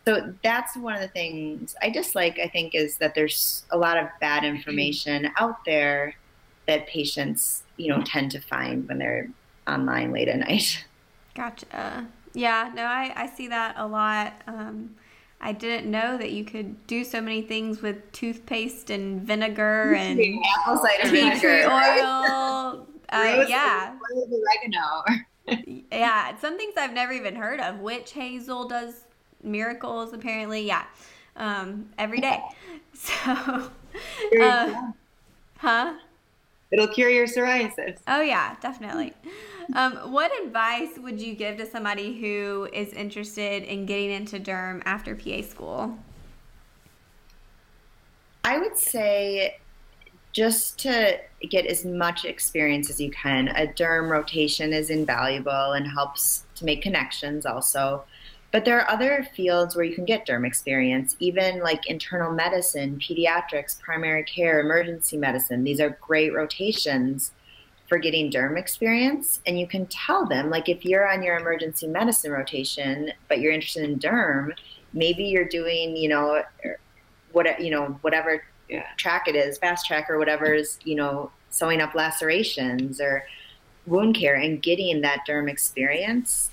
so 0.06 0.34
that's 0.42 0.76
one 0.76 0.94
of 0.94 1.00
the 1.00 1.08
things 1.08 1.76
I 1.80 1.88
dislike, 1.88 2.38
I 2.42 2.48
think, 2.48 2.74
is 2.74 2.96
that 2.98 3.14
there's 3.14 3.64
a 3.70 3.78
lot 3.78 3.98
of 3.98 4.08
bad 4.20 4.42
mm-hmm. 4.42 4.56
information 4.56 5.30
out 5.38 5.64
there 5.64 6.16
that 6.66 6.88
patients, 6.88 7.62
you 7.76 7.88
know, 7.88 8.02
tend 8.04 8.32
to 8.32 8.40
find 8.40 8.88
when 8.88 8.98
they're 8.98 9.30
online 9.68 10.10
late 10.10 10.28
at 10.28 10.38
night. 10.40 10.84
Gotcha. 11.34 12.08
Yeah, 12.36 12.70
no, 12.74 12.82
I, 12.82 13.12
I 13.16 13.26
see 13.28 13.48
that 13.48 13.76
a 13.78 13.86
lot. 13.86 14.34
Um, 14.46 14.94
I 15.40 15.52
didn't 15.52 15.90
know 15.90 16.18
that 16.18 16.32
you 16.32 16.44
could 16.44 16.86
do 16.86 17.02
so 17.02 17.22
many 17.22 17.40
things 17.40 17.80
with 17.80 18.12
toothpaste 18.12 18.90
and 18.90 19.22
vinegar 19.22 19.94
and 19.98 20.20
apple 20.58 20.76
cider 20.76 21.04
tea 21.04 21.22
vinegar. 21.22 21.40
tree 21.40 21.64
oil. 21.64 22.86
Uh, 23.08 23.46
yeah, 23.48 23.94
oregano. 24.42 25.84
yeah. 25.92 26.36
Some 26.38 26.58
things 26.58 26.74
I've 26.76 26.92
never 26.92 27.12
even 27.12 27.36
heard 27.36 27.60
of. 27.60 27.78
Witch 27.78 28.10
hazel 28.10 28.66
does 28.66 29.04
miracles, 29.44 30.12
apparently. 30.12 30.66
Yeah, 30.66 30.82
um, 31.36 31.88
every 31.98 32.20
day. 32.20 32.42
So, 32.94 33.12
uh, 34.42 34.90
huh? 35.58 35.94
It'll 36.72 36.88
cure 36.88 37.10
your 37.10 37.28
psoriasis. 37.28 37.98
Oh 38.08 38.22
yeah, 38.22 38.56
definitely. 38.60 39.14
Um, 39.74 40.12
what 40.12 40.30
advice 40.44 40.98
would 40.98 41.20
you 41.20 41.34
give 41.34 41.56
to 41.58 41.66
somebody 41.66 42.18
who 42.20 42.68
is 42.72 42.92
interested 42.92 43.64
in 43.64 43.86
getting 43.86 44.10
into 44.10 44.38
derm 44.38 44.82
after 44.84 45.14
PA 45.14 45.42
school? 45.42 45.98
I 48.44 48.58
would 48.58 48.78
say 48.78 49.58
just 50.32 50.78
to 50.78 51.18
get 51.48 51.64
as 51.66 51.84
much 51.84 52.26
experience 52.26 52.90
as 52.90 53.00
you 53.00 53.10
can. 53.10 53.48
A 53.48 53.66
derm 53.66 54.10
rotation 54.10 54.72
is 54.74 54.90
invaluable 54.90 55.72
and 55.72 55.86
helps 55.86 56.44
to 56.56 56.66
make 56.66 56.82
connections 56.82 57.46
also. 57.46 58.04
But 58.52 58.66
there 58.66 58.78
are 58.78 58.90
other 58.90 59.26
fields 59.34 59.74
where 59.74 59.84
you 59.84 59.94
can 59.94 60.04
get 60.04 60.26
derm 60.26 60.46
experience, 60.46 61.16
even 61.20 61.60
like 61.60 61.86
internal 61.86 62.32
medicine, 62.32 62.98
pediatrics, 62.98 63.80
primary 63.80 64.24
care, 64.24 64.60
emergency 64.60 65.16
medicine. 65.16 65.64
These 65.64 65.80
are 65.80 65.98
great 66.02 66.34
rotations 66.34 67.32
for 67.88 67.98
getting 67.98 68.30
derm 68.30 68.58
experience. 68.58 69.40
And 69.46 69.58
you 69.58 69.66
can 69.66 69.86
tell 69.86 70.26
them, 70.26 70.50
like, 70.50 70.68
if 70.68 70.84
you're 70.84 71.10
on 71.10 71.22
your 71.22 71.36
emergency 71.36 71.86
medicine 71.86 72.32
rotation, 72.32 73.12
but 73.28 73.40
you're 73.40 73.52
interested 73.52 73.84
in 73.84 73.98
derm, 73.98 74.52
maybe 74.92 75.24
you're 75.24 75.44
doing, 75.48 75.96
you 75.96 76.08
know, 76.08 76.42
what, 77.32 77.60
you 77.60 77.70
know, 77.70 77.98
whatever 78.02 78.42
Yeah. 78.68 78.84
track 78.96 79.28
it 79.28 79.36
is, 79.36 79.58
fast 79.58 79.86
track 79.86 80.10
or 80.10 80.18
whatever 80.18 80.52
is, 80.52 80.78
you 80.84 80.96
know, 80.96 81.30
sewing 81.50 81.80
up 81.80 81.94
lacerations 81.94 83.00
or 83.00 83.24
wound 83.86 84.16
care 84.16 84.34
and 84.34 84.60
getting 84.60 85.02
that 85.02 85.20
derm 85.28 85.48
experience. 85.48 86.50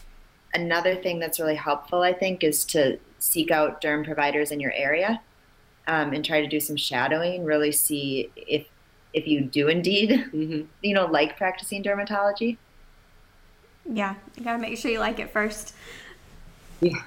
Another 0.54 0.96
thing 0.96 1.18
that's 1.18 1.40
really 1.40 1.56
helpful, 1.56 2.04
I 2.04 2.14
think, 2.14 2.44
is 2.44 2.64
to 2.66 3.00
seek 3.18 3.50
out 3.50 3.82
derm 3.82 4.06
providers 4.06 4.52
in 4.52 4.60
your 4.60 4.74
area 4.74 5.22
um, 5.88 6.14
and 6.14 6.24
try 6.24 6.42
to 6.42 6.48
do 6.48 6.60
some 6.60 6.78
shadowing. 6.78 7.44
Really 7.44 7.72
see 7.72 8.30
if 8.36 8.68
if 9.14 9.28
you 9.28 9.42
do 9.42 9.68
indeed, 9.68 10.26
hmm 10.32 10.62
you 10.82 10.94
know, 10.94 11.06
like 11.06 11.38
practicing 11.38 11.84
dermatology. 11.84 12.58
Yeah, 13.86 14.16
you 14.36 14.44
gotta 14.44 14.60
make 14.60 14.78
sure 14.78 14.92
you 14.92 15.00
like 15.00 15.20
it 15.20 15.32
first. 15.32 15.74
Yeah. 16.82 17.04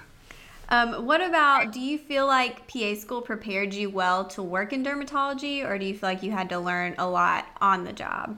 Um, 0.69 1.07
what 1.07 1.21
about, 1.21 1.73
do 1.73 1.81
you 1.81 1.97
feel 1.97 2.27
like 2.27 2.67
PA 2.67 2.95
school 2.95 3.23
prepared 3.23 3.73
you 3.73 3.89
well 3.89 4.25
to 4.27 4.43
work 4.43 4.73
in 4.73 4.85
dermatology, 4.85 5.65
or 5.65 5.79
do 5.79 5.87
you 5.87 5.95
feel 5.95 6.09
like 6.09 6.23
you 6.23 6.33
had 6.33 6.49
to 6.49 6.59
learn 6.59 6.95
a 6.99 7.09
lot 7.09 7.47
on 7.61 7.85
the 7.85 7.93
job? 7.93 8.37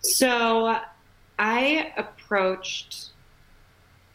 So 0.00 0.78
I 1.38 1.92
approached 1.96 3.10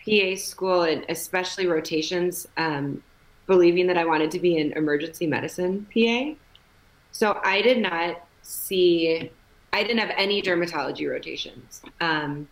PA 0.04 0.36
school 0.36 0.84
and 0.84 1.06
especially 1.10 1.68
rotations, 1.68 2.48
um, 2.58 3.04
believing 3.46 3.88
that 3.88 3.98
I 3.98 4.06
wanted 4.06 4.32
to 4.32 4.40
be 4.40 4.58
an 4.60 4.74
emergency 4.74 5.28
medicine 5.28 5.86
PA. 5.94 6.34
So 7.13 7.39
I 7.43 7.62
did 7.62 7.77
not 7.77 8.22
see, 8.41 9.32
I 9.72 9.84
didn't 9.84 10.00
have 10.00 10.12
any 10.17 10.41
dermatology 10.41 11.10
rotations. 11.10 11.82
Um, 12.01 12.50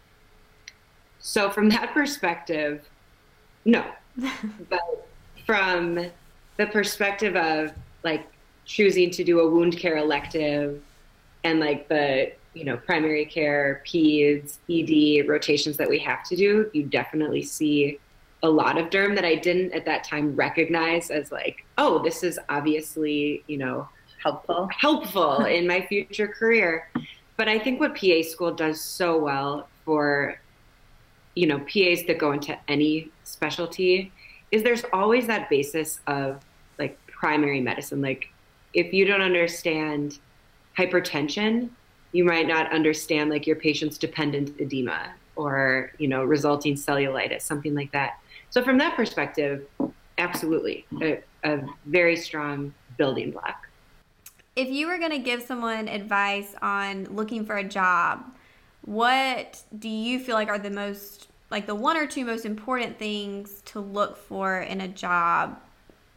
so 1.20 1.50
from 1.50 1.68
that 1.70 1.94
perspective, 1.94 2.88
no. 3.66 3.84
but 4.70 5.08
from 5.46 5.96
the 6.58 6.68
perspective 6.68 7.36
of 7.36 7.74
like 8.04 8.28
choosing 8.66 9.10
to 9.12 9.24
do 9.24 9.40
a 9.40 9.50
wound 9.50 9.78
care 9.78 9.98
elective 9.98 10.82
and 11.44 11.60
like 11.60 11.88
the 11.88 12.32
you 12.54 12.64
know 12.64 12.78
primary 12.78 13.26
care 13.26 13.82
peds 13.86 14.58
ed 14.70 15.28
rotations 15.28 15.78
that 15.78 15.90
we 15.90 15.98
have 15.98 16.24
to 16.24 16.36
do 16.36 16.70
you 16.74 16.84
definitely 16.84 17.42
see 17.42 18.00
a 18.44 18.50
lot 18.50 18.78
of 18.78 18.90
derm 18.90 19.16
that 19.16 19.26
i 19.26 19.36
didn't 19.36 19.72
at 19.74 19.86
that 19.86 20.04
time 20.04 20.36
recognize 20.36 21.10
as 21.10 21.32
like 21.32 21.66
oh 21.78 22.04
this 22.04 22.24
is 22.24 22.40
obviously 22.50 23.44
you 23.48 23.58
know 23.58 23.88
Helpful. 24.22 24.70
helpful 24.78 25.46
in 25.46 25.68
my 25.68 25.82
future 25.82 26.28
career. 26.28 26.90
But 27.38 27.48
I 27.48 27.58
think 27.58 27.80
what 27.80 27.96
PA 27.96 28.22
school 28.22 28.54
does 28.54 28.80
so 28.80 29.18
well 29.18 29.68
for 29.84 30.40
you 31.36 31.48
know 31.48 31.60
PAs 31.60 32.04
that 32.08 32.18
go 32.20 32.32
into 32.32 32.58
any 32.68 33.10
specialty 33.24 34.12
is 34.52 34.64
there's 34.64 34.84
always 34.92 35.28
that 35.28 35.50
basis 35.50 36.00
of 36.08 36.44
like 36.78 36.98
primary 37.08 37.62
medicine. 37.62 38.02
Like 38.02 38.28
if 38.74 38.94
you 38.94 39.06
don't 39.06 39.22
understand 39.22 40.20
hypertension, 40.78 41.70
you 42.12 42.26
might 42.26 42.48
not 42.48 42.72
understand 42.74 43.30
like 43.30 43.48
your 43.48 43.56
patient's 43.56 43.98
dependent 43.98 44.60
edema 44.60 45.14
or 45.36 45.92
you 45.98 46.08
know 46.08 46.24
resulting 46.24 46.76
cellulitis, 46.76 47.42
something 47.42 47.74
like 47.74 47.92
that. 47.92 48.20
So 48.50 48.64
from 48.64 48.78
that 48.80 48.96
perspective, 48.96 49.66
absolutely 50.18 50.86
a, 51.02 51.20
a 51.44 51.62
very 51.86 52.16
strong 52.16 52.74
building 52.98 53.32
block. 53.32 53.68
If 54.56 54.68
you 54.68 54.88
were 54.88 54.98
going 54.98 55.12
to 55.12 55.20
give 55.20 55.42
someone 55.42 55.88
advice 55.88 56.56
on 56.62 57.06
looking 57.06 57.46
for 57.46 57.56
a 57.56 57.64
job, 57.64 58.26
what 58.84 59.64
do 59.78 59.88
you 59.88 60.20
feel 60.20 60.36
like 60.36 60.50
are 60.50 60.60
the 60.60 60.70
most, 60.70 61.30
like 61.50 61.68
the 61.68 61.76
one 61.76 61.96
or 61.96 62.06
two 62.06 62.26
most 62.26 62.46
important 62.46 63.00
things 63.00 63.62
to 63.66 63.80
look 63.80 64.18
for 64.18 64.60
in 64.60 64.82
a 64.82 64.90
job? 64.90 65.58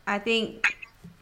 I 0.09 0.19
think 0.19 0.67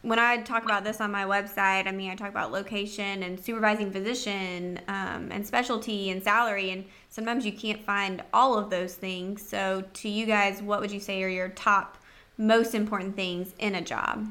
when 0.01 0.19
I 0.19 0.39
talk 0.39 0.65
about 0.65 0.85
this 0.85 1.03
on 1.03 1.11
my 1.13 1.25
website, 1.25 1.87
I 1.87 1.93
mean, 1.93 2.11
I 2.11 2.15
talk 2.15 2.31
about 2.31 2.51
location 2.51 3.23
and 3.23 3.39
supervising 3.39 3.93
physician 3.93 4.81
um, 4.89 5.29
and 5.31 5.47
specialty 5.47 6.11
and 6.11 6.23
salary, 6.23 6.71
and 6.71 6.85
sometimes 7.11 7.45
you 7.45 7.53
can't 7.53 7.85
find 7.85 8.23
all 8.33 8.59
of 8.59 8.71
those 8.71 8.95
things. 8.95 9.47
So, 9.47 9.85
to 9.93 10.09
you 10.09 10.25
guys, 10.25 10.63
what 10.63 10.81
would 10.81 10.91
you 10.91 11.01
say 11.01 11.23
are 11.23 11.29
your 11.29 11.51
top 11.51 11.99
most 12.39 12.75
important 12.75 13.17
things 13.17 13.55
in 13.59 13.75
a 13.75 13.83
job? 13.83 14.27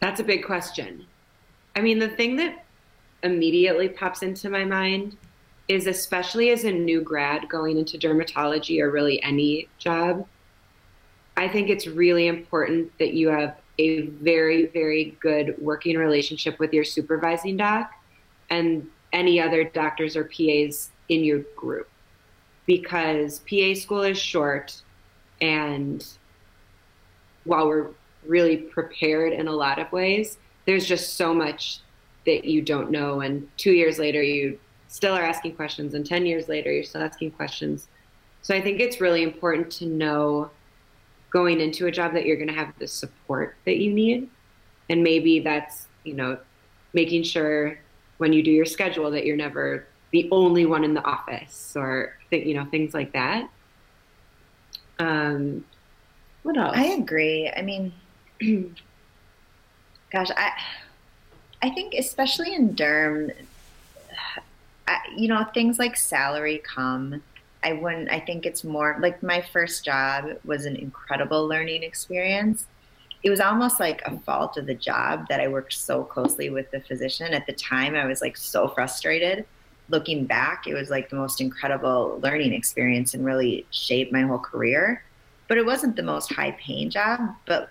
That's 0.00 0.20
a 0.20 0.24
big 0.24 0.44
question. 0.44 1.06
I 1.76 1.80
mean, 1.80 1.98
the 1.98 2.08
thing 2.08 2.36
that 2.36 2.64
immediately 3.22 3.88
pops 3.88 4.22
into 4.22 4.48
my 4.48 4.64
mind 4.64 5.16
is 5.68 5.86
especially 5.86 6.50
as 6.50 6.64
a 6.64 6.72
new 6.72 7.02
grad 7.02 7.48
going 7.48 7.78
into 7.78 7.98
dermatology 7.98 8.80
or 8.80 8.90
really 8.90 9.22
any 9.22 9.68
job, 9.78 10.26
I 11.36 11.46
think 11.48 11.68
it's 11.68 11.86
really 11.86 12.26
important 12.26 12.90
that 12.98 13.12
you 13.12 13.28
have 13.28 13.56
a 13.78 14.00
very, 14.00 14.66
very 14.66 15.16
good 15.20 15.54
working 15.58 15.96
relationship 15.96 16.58
with 16.58 16.72
your 16.72 16.84
supervising 16.84 17.56
doc 17.56 17.92
and 18.50 18.88
any 19.12 19.40
other 19.40 19.64
doctors 19.64 20.16
or 20.16 20.24
PAs 20.24 20.90
in 21.08 21.22
your 21.22 21.40
group 21.54 21.88
because 22.66 23.40
PA 23.40 23.74
school 23.74 24.02
is 24.02 24.18
short 24.18 24.82
and 25.40 26.06
while 27.44 27.66
we're 27.66 27.88
really 28.28 28.58
prepared 28.58 29.32
in 29.32 29.48
a 29.48 29.52
lot 29.52 29.78
of 29.78 29.90
ways, 29.90 30.38
there's 30.66 30.86
just 30.86 31.16
so 31.16 31.34
much 31.34 31.80
that 32.26 32.44
you 32.44 32.62
don't 32.62 32.90
know. 32.90 33.20
And 33.20 33.48
two 33.56 33.72
years 33.72 33.98
later, 33.98 34.22
you 34.22 34.58
still 34.88 35.14
are 35.14 35.22
asking 35.22 35.54
questions, 35.56 35.94
and 35.94 36.06
10 36.06 36.26
years 36.26 36.48
later, 36.48 36.70
you're 36.70 36.84
still 36.84 37.02
asking 37.02 37.32
questions. 37.32 37.88
So 38.42 38.54
I 38.54 38.60
think 38.60 38.80
it's 38.80 39.00
really 39.00 39.22
important 39.22 39.70
to 39.72 39.86
know 39.86 40.50
going 41.30 41.60
into 41.60 41.86
a 41.86 41.90
job 41.90 42.14
that 42.14 42.24
you're 42.24 42.36
going 42.36 42.48
to 42.48 42.54
have 42.54 42.72
the 42.78 42.86
support 42.86 43.56
that 43.66 43.76
you 43.78 43.92
need. 43.92 44.28
And 44.88 45.02
maybe 45.02 45.40
that's, 45.40 45.86
you 46.04 46.14
know, 46.14 46.38
making 46.94 47.22
sure 47.24 47.78
when 48.16 48.32
you 48.32 48.42
do 48.42 48.50
your 48.50 48.64
schedule 48.64 49.10
that 49.10 49.26
you're 49.26 49.36
never 49.36 49.86
the 50.10 50.28
only 50.32 50.64
one 50.64 50.84
in 50.84 50.94
the 50.94 51.04
office 51.04 51.74
or, 51.76 52.16
you 52.30 52.54
know, 52.54 52.64
things 52.66 52.94
like 52.94 53.12
that. 53.12 53.50
Um, 54.98 55.64
what 56.42 56.56
else? 56.56 56.76
I 56.76 56.86
agree. 56.86 57.52
I 57.54 57.60
mean, 57.60 57.92
gosh, 60.12 60.30
I 60.36 60.52
I 61.62 61.70
think 61.70 61.94
especially 61.94 62.54
in 62.54 62.74
derm, 62.74 63.32
I, 64.86 64.98
you 65.16 65.28
know, 65.28 65.44
things 65.54 65.78
like 65.78 65.96
salary 65.96 66.62
come. 66.64 67.22
I 67.64 67.72
wouldn't. 67.72 68.10
I 68.10 68.20
think 68.20 68.46
it's 68.46 68.62
more 68.62 68.96
like 69.00 69.22
my 69.22 69.40
first 69.40 69.84
job 69.84 70.38
was 70.44 70.64
an 70.64 70.76
incredible 70.76 71.46
learning 71.46 71.82
experience. 71.82 72.66
It 73.24 73.30
was 73.30 73.40
almost 73.40 73.80
like 73.80 74.00
a 74.02 74.16
fault 74.20 74.56
of 74.56 74.66
the 74.66 74.74
job 74.74 75.26
that 75.28 75.40
I 75.40 75.48
worked 75.48 75.72
so 75.72 76.04
closely 76.04 76.50
with 76.50 76.70
the 76.70 76.80
physician. 76.80 77.34
At 77.34 77.46
the 77.46 77.52
time, 77.52 77.96
I 77.96 78.06
was 78.06 78.20
like 78.20 78.36
so 78.36 78.68
frustrated. 78.68 79.44
Looking 79.88 80.24
back, 80.24 80.68
it 80.68 80.74
was 80.74 80.88
like 80.88 81.10
the 81.10 81.16
most 81.16 81.40
incredible 81.40 82.20
learning 82.22 82.52
experience 82.52 83.14
and 83.14 83.24
really 83.24 83.66
shaped 83.70 84.12
my 84.12 84.22
whole 84.22 84.38
career. 84.38 85.02
But 85.48 85.58
it 85.58 85.66
wasn't 85.66 85.96
the 85.96 86.02
most 86.04 86.32
high 86.32 86.52
paying 86.52 86.90
job. 86.90 87.20
But 87.44 87.70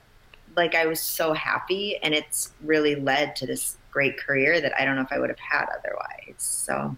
like 0.58 0.76
I 0.76 0.86
was 0.86 1.00
so 1.00 1.34
happy, 1.34 1.98
and 2.02 2.14
it's 2.14 2.52
really 2.64 2.96
led 2.96 3.36
to 3.38 3.46
this 3.46 3.78
great 3.92 4.18
career 4.18 4.60
that 4.60 4.74
I 4.80 4.86
don't 4.86 4.96
know 4.96 5.04
if 5.04 5.12
I 5.12 5.20
would 5.20 5.30
have 5.30 5.40
had 5.40 5.68
otherwise. 5.70 6.36
So, 6.38 6.98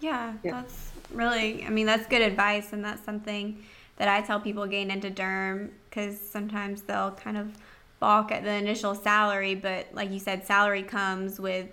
yeah, 0.00 0.34
yeah. 0.42 0.52
that's 0.52 0.90
really, 1.12 1.64
I 1.66 1.68
mean, 1.68 1.86
that's 1.86 2.06
good 2.06 2.22
advice, 2.22 2.72
and 2.72 2.84
that's 2.84 3.04
something 3.04 3.62
that 3.96 4.08
I 4.08 4.22
tell 4.22 4.40
people 4.40 4.66
getting 4.66 4.90
into 4.90 5.10
derm 5.10 5.70
because 5.88 6.18
sometimes 6.18 6.82
they'll 6.82 7.10
kind 7.10 7.36
of 7.36 7.52
balk 7.98 8.32
at 8.32 8.44
the 8.44 8.52
initial 8.52 8.94
salary, 8.94 9.54
but 9.54 9.88
like 9.92 10.10
you 10.10 10.18
said, 10.18 10.46
salary 10.46 10.82
comes 10.82 11.38
with 11.38 11.68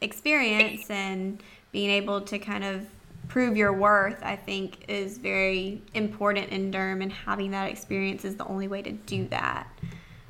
experience 0.00 0.90
and 0.90 1.40
being 1.70 1.90
able 1.90 2.20
to 2.20 2.38
kind 2.38 2.64
of 2.64 2.86
prove 3.28 3.56
your 3.56 3.72
worth, 3.72 4.22
I 4.22 4.36
think, 4.36 4.84
is 4.88 5.18
very 5.18 5.82
important 5.94 6.50
in 6.50 6.70
derm, 6.70 7.02
and 7.02 7.12
having 7.12 7.50
that 7.52 7.70
experience 7.70 8.24
is 8.24 8.36
the 8.36 8.46
only 8.46 8.68
way 8.68 8.82
to 8.82 8.92
do 8.92 9.26
that. 9.28 9.68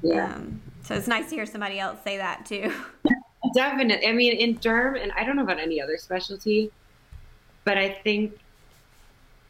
Yeah. 0.02 0.34
Um, 0.34 0.60
so 0.82 0.94
it's 0.94 1.08
nice 1.08 1.30
to 1.30 1.36
hear 1.36 1.46
somebody 1.46 1.78
else 1.78 1.98
say 2.04 2.16
that 2.16 2.46
too. 2.46 2.72
Definitely. 3.54 4.06
I 4.06 4.12
mean, 4.12 4.36
in 4.36 4.58
derm, 4.58 5.00
and 5.00 5.12
I 5.12 5.24
don't 5.24 5.36
know 5.36 5.42
about 5.42 5.58
any 5.58 5.80
other 5.80 5.96
specialty, 5.96 6.70
but 7.64 7.78
I 7.78 7.90
think 8.04 8.38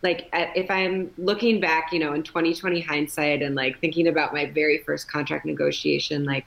like 0.03 0.29
if 0.33 0.71
I'm 0.71 1.11
looking 1.17 1.61
back, 1.61 1.93
you 1.93 1.99
know, 1.99 2.13
in 2.13 2.23
2020 2.23 2.81
hindsight 2.81 3.43
and 3.43 3.55
like 3.55 3.79
thinking 3.81 4.09
about 4.09 4.33
my 4.33 4.47
very 4.47 4.79
first 4.79 5.11
contract 5.11 5.45
negotiation, 5.45 6.25
like 6.25 6.45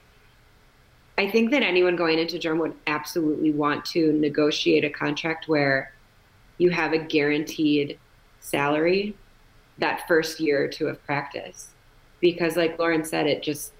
I 1.18 1.30
think 1.30 1.52
that 1.52 1.64
anyone 1.64 1.96
going 1.96 2.20
into 2.20 2.38
derm 2.38 2.60
would 2.60 2.74
absolutely 2.88 3.52
want 3.52 3.86
to 3.86 4.12
negotiate 4.14 4.84
a 4.84 4.90
contract 4.90 5.48
where 5.48 5.94
you 6.58 6.70
have 6.70 6.94
a 6.94 6.98
guaranteed 6.98 8.00
salary 8.40 9.16
that 9.78 10.08
first 10.08 10.40
year 10.40 10.64
or 10.64 10.68
two 10.68 10.88
of 10.88 11.04
practice. 11.06 11.70
Because 12.22 12.56
like 12.56 12.80
lauren 12.80 13.04
said 13.04 13.28
it 13.28 13.44
just 13.44 13.74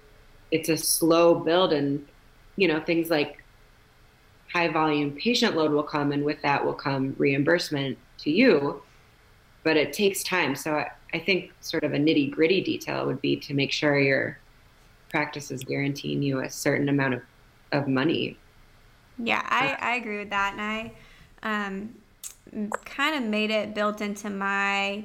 it's 0.50 0.68
a 0.68 0.76
slow 0.76 1.34
build 1.34 1.72
and 1.72 2.06
you 2.56 2.68
know 2.68 2.80
things 2.80 3.10
like 3.10 3.42
high 4.52 4.68
volume 4.68 5.12
patient 5.12 5.56
load 5.56 5.72
will 5.72 5.82
come 5.82 6.12
and 6.12 6.24
with 6.24 6.40
that 6.42 6.64
will 6.64 6.74
come 6.74 7.14
reimbursement 7.18 7.98
to 8.18 8.30
you 8.30 8.82
but 9.64 9.76
it 9.76 9.92
takes 9.92 10.22
time. 10.22 10.54
So 10.54 10.74
i, 10.74 10.90
I 11.12 11.18
think 11.18 11.52
sort 11.60 11.82
of 11.82 11.92
a 11.92 11.96
nitty 11.96 12.30
gritty 12.30 12.62
detail 12.62 13.06
would 13.06 13.20
be 13.20 13.36
to 13.36 13.54
make 13.54 13.72
sure 13.72 13.98
your 13.98 14.38
practice 15.08 15.50
is 15.50 15.64
guaranteeing 15.64 16.22
you 16.22 16.40
a 16.40 16.50
certain 16.50 16.88
amount 16.88 17.14
of, 17.14 17.22
of 17.72 17.88
money. 17.88 18.38
Yeah 19.18 19.42
I, 19.44 19.76
I 19.80 19.96
agree 19.96 20.18
with 20.18 20.30
that. 20.30 20.52
And 20.52 20.60
i 20.60 20.92
um, 21.42 21.94
kind 22.84 23.16
of 23.16 23.28
made 23.28 23.50
it 23.50 23.74
built 23.74 24.00
into 24.00 24.30
my 24.30 25.04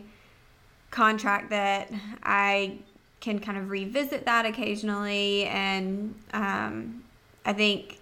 contract 0.89 1.49
that 1.49 1.91
I 2.23 2.80
can 3.19 3.39
kind 3.39 3.58
of 3.58 3.69
revisit 3.69 4.25
that 4.25 4.45
occasionally, 4.45 5.45
and 5.45 6.15
um, 6.34 7.04
I 7.45 7.54
think 7.54 7.99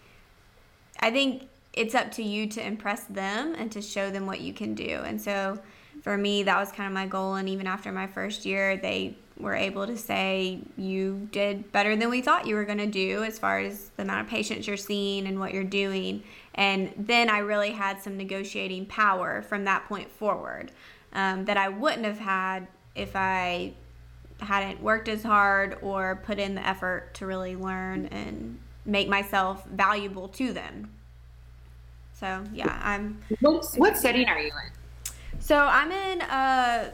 I 0.99 1.11
think 1.11 1.43
it's 1.73 1.95
up 1.95 2.11
to 2.13 2.23
you 2.23 2.47
to 2.47 2.65
impress 2.65 3.03
them 3.03 3.55
and 3.57 3.71
to 3.71 3.81
show 3.81 4.09
them 4.09 4.25
what 4.25 4.41
you 4.41 4.53
can 4.53 4.73
do. 4.75 5.01
And 5.05 5.21
so 5.21 5.59
for 6.01 6.17
me, 6.17 6.43
that 6.43 6.57
was 6.59 6.71
kind 6.71 6.87
of 6.87 6.93
my 6.93 7.05
goal. 7.05 7.35
And 7.35 7.47
even 7.47 7.67
after 7.67 7.91
my 7.91 8.07
first 8.07 8.45
year, 8.45 8.77
they 8.77 9.15
were 9.39 9.55
able 9.55 9.87
to 9.87 9.97
say 9.97 10.59
you 10.77 11.29
did 11.31 11.71
better 11.71 11.95
than 11.95 12.09
we 12.09 12.21
thought 12.21 12.45
you 12.45 12.55
were 12.55 12.65
going 12.65 12.79
to 12.79 12.87
do 12.87 13.23
as 13.23 13.39
far 13.39 13.59
as 13.59 13.89
the 13.95 14.03
amount 14.03 14.21
of 14.21 14.27
patients 14.27 14.67
you're 14.67 14.77
seeing 14.77 15.27
and 15.27 15.39
what 15.39 15.53
you're 15.53 15.63
doing. 15.63 16.23
And 16.55 16.93
then 16.97 17.29
I 17.29 17.39
really 17.39 17.71
had 17.71 18.01
some 18.01 18.17
negotiating 18.17 18.87
power 18.87 19.41
from 19.41 19.63
that 19.65 19.85
point 19.85 20.11
forward 20.11 20.71
um, 21.13 21.45
that 21.45 21.57
I 21.57 21.69
wouldn't 21.69 22.05
have 22.05 22.19
had 22.19 22.67
if 22.95 23.15
I 23.15 23.73
hadn't 24.39 24.81
worked 24.81 25.07
as 25.07 25.23
hard 25.23 25.77
or 25.81 26.17
put 26.25 26.37
in 26.39 26.55
the 26.55 26.65
effort 26.65 27.13
to 27.15 27.25
really 27.25 27.55
learn 27.55 28.07
and 28.07 28.59
make 28.85 29.07
myself 29.07 29.65
valuable 29.67 30.27
to 30.29 30.53
them. 30.53 30.91
So 32.13 32.43
yeah, 32.53 32.79
I'm. 32.83 33.19
What, 33.39 33.63
what 33.77 33.97
setting 33.97 34.27
are 34.27 34.39
you 34.39 34.47
in? 34.47 35.11
So 35.39 35.57
I'm 35.57 35.91
in 35.91 36.21
a 36.21 36.91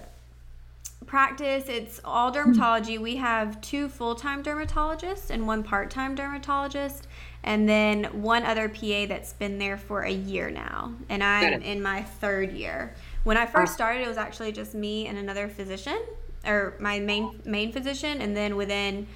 practice. 1.06 1.66
It's 1.68 2.00
all 2.04 2.32
dermatology. 2.32 3.00
We 3.00 3.18
have 3.18 3.60
two 3.62 3.90
full 3.90 4.16
time 4.16 4.44
dermatologists 4.44 5.30
and 5.30 5.48
one 5.48 5.64
part 5.64 5.90
time 5.90 6.16
dermatologist, 6.16 7.08
and 7.44 7.68
then 7.68 8.06
one 8.22 8.44
other 8.44 8.68
PA 8.68 9.06
that's 9.08 9.34
been 9.34 9.60
there 9.60 9.78
for 9.78 10.02
a 10.02 10.12
year 10.12 10.50
now, 10.50 10.94
and 11.10 11.24
I'm 11.24 11.62
in 11.62 11.82
my 11.82 12.04
third 12.04 12.52
year. 12.52 12.96
When 13.24 13.38
I 13.38 13.46
first 13.46 13.74
started, 13.74 14.02
it 14.02 14.08
was 14.08 14.18
actually 14.18 14.52
just 14.52 14.74
me 14.76 15.08
and 15.08 15.18
another 15.18 15.48
physician, 15.48 16.00
or 16.46 16.76
my 16.80 17.00
main 17.00 17.42
main 17.46 17.72
physician, 17.72 18.22
and 18.22 18.36
then 18.36 18.56
within 18.56 19.08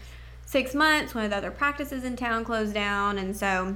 six 0.46 0.74
months, 0.74 1.14
one 1.14 1.26
of 1.26 1.32
the 1.32 1.38
other 1.38 1.52
practices 1.52 2.04
in 2.04 2.16
town 2.16 2.44
closed 2.44 2.74
down, 2.74 3.18
and 3.18 3.36
so 3.36 3.76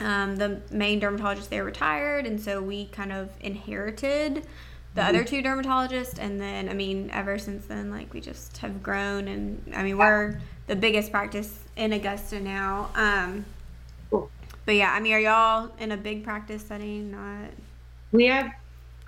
um, 0.00 0.36
the 0.36 0.60
main 0.70 0.98
dermatologist 0.98 1.50
there 1.50 1.64
retired, 1.64 2.26
and 2.26 2.40
so 2.40 2.60
we 2.60 2.86
kind 2.86 3.12
of 3.12 3.30
inherited 3.40 4.46
the 4.94 5.00
mm-hmm. 5.00 5.08
other 5.08 5.24
two 5.24 5.42
dermatologists, 5.42 6.18
and 6.18 6.40
then 6.40 6.68
I 6.68 6.74
mean, 6.74 7.10
ever 7.12 7.38
since 7.38 7.66
then, 7.66 7.90
like 7.90 8.12
we 8.14 8.20
just 8.20 8.56
have 8.58 8.82
grown, 8.82 9.28
and 9.28 9.72
I 9.74 9.82
mean, 9.82 9.98
we're 9.98 10.40
the 10.66 10.76
biggest 10.76 11.10
practice 11.10 11.58
in 11.76 11.92
Augusta 11.92 12.40
now. 12.40 12.90
Um, 12.94 13.44
but 14.10 14.76
yeah, 14.76 14.92
I 14.92 15.00
mean, 15.00 15.12
are 15.12 15.20
y'all 15.20 15.70
in 15.78 15.92
a 15.92 15.96
big 15.96 16.24
practice 16.24 16.62
setting? 16.62 17.10
Not. 17.10 17.50
We 18.12 18.26
have 18.26 18.50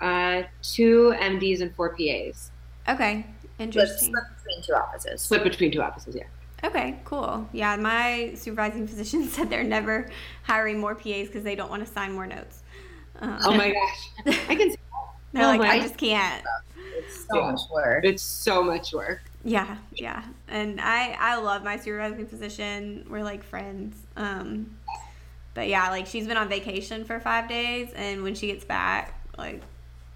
uh, 0.01 0.43
two 0.61 1.13
MDs 1.17 1.61
and 1.61 1.73
four 1.75 1.95
PAs. 1.95 2.51
Okay, 2.87 3.25
interesting. 3.57 4.09
Split 4.09 4.23
between 4.37 4.63
two 4.63 4.73
offices. 4.73 5.21
Split 5.21 5.43
between 5.43 5.71
two 5.71 5.81
offices, 5.81 6.15
yeah. 6.15 6.23
Okay, 6.63 6.99
cool. 7.05 7.47
Yeah, 7.53 7.75
my 7.75 8.33
supervising 8.35 8.87
physician 8.89 9.27
said 9.27 9.49
they're 9.49 9.63
never 9.63 10.09
hiring 10.43 10.79
more 10.79 10.95
PAs 10.95 11.27
because 11.27 11.43
they 11.43 11.55
don't 11.55 11.69
want 11.69 11.85
to 11.85 11.91
sign 11.91 12.11
more 12.11 12.27
notes. 12.27 12.63
Um, 13.19 13.39
oh 13.45 13.55
my 13.55 13.71
gosh, 13.71 14.37
I 14.49 14.55
can. 14.55 14.75
They're 15.33 15.43
oh 15.43 15.57
like, 15.57 15.61
I 15.61 15.79
just 15.79 15.97
can't. 15.97 16.43
It's 16.97 17.25
so 17.25 17.37
yeah. 17.37 17.51
much 17.51 17.61
work. 17.71 18.05
It's 18.05 18.23
so 18.23 18.63
much 18.63 18.93
work. 18.93 19.21
Yeah, 19.43 19.77
yeah, 19.93 20.23
and 20.47 20.81
I 20.81 21.15
I 21.19 21.35
love 21.37 21.63
my 21.63 21.77
supervising 21.77 22.25
physician. 22.27 23.05
We're 23.09 23.23
like 23.23 23.43
friends. 23.43 23.95
Um, 24.15 24.77
but 25.53 25.67
yeah, 25.67 25.89
like 25.89 26.05
she's 26.05 26.27
been 26.27 26.37
on 26.37 26.49
vacation 26.49 27.05
for 27.05 27.19
five 27.19 27.47
days, 27.47 27.89
and 27.95 28.23
when 28.23 28.35
she 28.35 28.47
gets 28.47 28.65
back, 28.65 29.21
like 29.37 29.61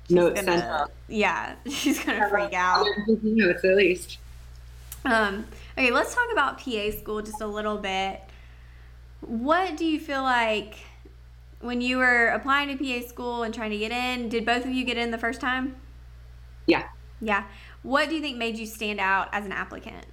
she's 0.08 0.16
no, 0.16 0.32
gonna, 0.32 0.88
yeah, 1.08 1.56
she's 1.70 2.04
gonna 2.04 2.30
freak 2.30 2.54
out. 2.54 2.86
Notes 3.08 3.64
at 3.64 3.76
least. 3.76 4.18
Um. 5.06 5.46
Okay, 5.78 5.92
let's 5.92 6.14
talk 6.14 6.28
about 6.32 6.58
PA 6.60 6.92
school 6.92 7.22
just 7.22 7.42
a 7.42 7.48
little 7.48 7.78
bit. 7.78 8.22
What 9.22 9.78
do 9.78 9.86
you 9.86 10.00
feel 10.00 10.24
like 10.24 10.76
when 11.62 11.82
you 11.82 11.98
were 11.98 12.28
applying 12.28 12.76
to 12.76 12.84
PA 12.84 13.08
school 13.08 13.44
and 13.44 13.54
trying 13.54 13.72
to 13.72 13.78
get 13.78 13.92
in? 13.92 14.30
Did 14.30 14.46
both 14.46 14.66
of 14.66 14.72
you 14.72 14.84
get 14.84 14.98
in 14.98 15.12
the 15.12 15.18
first 15.18 15.40
time? 15.40 15.76
Yeah. 16.66 16.84
Yeah. 17.22 17.46
What 17.84 18.10
do 18.10 18.16
you 18.16 18.22
think 18.22 18.38
made 18.38 18.58
you 18.58 18.66
stand 18.66 19.00
out 19.00 19.30
as 19.32 19.46
an 19.46 19.52
applicant? 19.52 20.06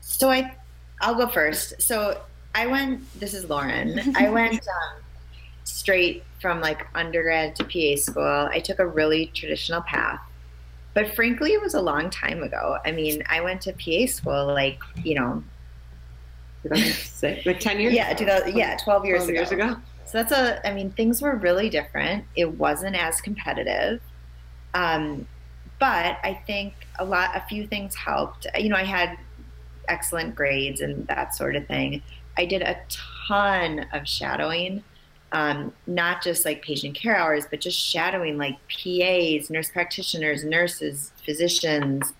So 0.00 0.30
I, 0.30 0.56
I'll 1.00 1.14
go 1.14 1.26
first. 1.26 1.80
So 1.80 2.20
I 2.54 2.66
went. 2.66 3.02
This 3.18 3.34
is 3.34 3.48
Lauren. 3.48 4.16
I 4.16 4.28
went 4.30 4.54
um, 4.54 5.02
straight 5.64 6.24
from 6.40 6.60
like 6.60 6.86
undergrad 6.94 7.56
to 7.56 7.64
PA 7.64 8.00
school. 8.00 8.48
I 8.50 8.60
took 8.60 8.78
a 8.78 8.86
really 8.86 9.26
traditional 9.26 9.82
path, 9.82 10.20
but 10.94 11.14
frankly, 11.14 11.52
it 11.52 11.62
was 11.62 11.74
a 11.74 11.80
long 11.80 12.10
time 12.10 12.42
ago. 12.42 12.78
I 12.84 12.92
mean, 12.92 13.22
I 13.28 13.40
went 13.40 13.60
to 13.62 13.72
PA 13.72 14.10
school 14.10 14.46
like 14.46 14.80
you 15.04 15.14
know, 15.14 15.42
like 17.46 17.60
ten 17.60 17.80
years. 17.80 17.94
Yeah, 17.94 18.12
2000, 18.12 18.56
yeah, 18.56 18.76
twelve 18.76 19.04
years 19.04 19.24
12 19.24 19.28
ago. 19.28 19.38
years 19.38 19.52
ago. 19.52 19.76
So 20.04 20.18
that's 20.18 20.32
a. 20.32 20.66
I 20.66 20.74
mean, 20.74 20.90
things 20.90 21.22
were 21.22 21.36
really 21.36 21.70
different. 21.70 22.24
It 22.36 22.58
wasn't 22.58 22.96
as 22.96 23.20
competitive. 23.20 24.00
Um, 24.74 25.26
but 25.78 26.18
I 26.22 26.42
think 26.46 26.74
a 26.98 27.04
lot, 27.04 27.34
a 27.34 27.40
few 27.48 27.66
things 27.66 27.94
helped. 27.94 28.46
You 28.56 28.68
know, 28.68 28.76
I 28.76 28.84
had 28.84 29.18
excellent 29.88 30.34
grades 30.34 30.80
and 30.80 31.06
that 31.08 31.34
sort 31.34 31.56
of 31.56 31.66
thing. 31.66 32.02
I 32.36 32.44
did 32.44 32.62
a 32.62 32.78
ton 33.26 33.86
of 33.92 34.06
shadowing, 34.06 34.84
um, 35.32 35.72
not 35.86 36.22
just 36.22 36.44
like 36.44 36.62
patient 36.62 36.94
care 36.94 37.16
hours, 37.16 37.46
but 37.50 37.60
just 37.60 37.78
shadowing 37.78 38.38
like 38.38 38.56
PAs, 38.68 39.50
nurse 39.50 39.70
practitioners, 39.70 40.44
nurses, 40.44 41.12
physicians. 41.24 42.12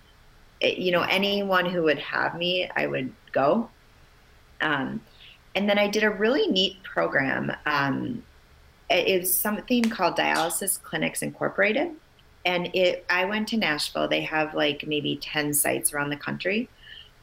You 0.61 0.91
know, 0.91 1.01
anyone 1.01 1.65
who 1.65 1.83
would 1.83 1.99
have 1.99 2.35
me, 2.35 2.69
I 2.75 2.87
would 2.87 3.13
go. 3.31 3.69
Um, 4.61 5.01
and 5.55 5.69
then 5.69 5.77
I 5.77 5.87
did 5.87 6.03
a 6.03 6.09
really 6.09 6.47
neat 6.47 6.81
program. 6.83 7.51
Um, 7.65 8.23
it, 8.89 9.21
was 9.21 9.33
something 9.33 9.83
called 9.83 10.17
Dialysis 10.17 10.81
Clinics 10.81 11.21
Incorporated. 11.21 11.91
And 12.43 12.73
it 12.73 13.05
i 13.09 13.23
went 13.25 13.47
to 13.49 13.57
nashville. 13.57 14.07
They 14.07 14.21
have 14.21 14.55
like 14.55 14.85
maybe 14.87 15.17
10 15.17 15.53
sites 15.53 15.93
around 15.93 16.09
the 16.09 16.17
country. 16.17 16.69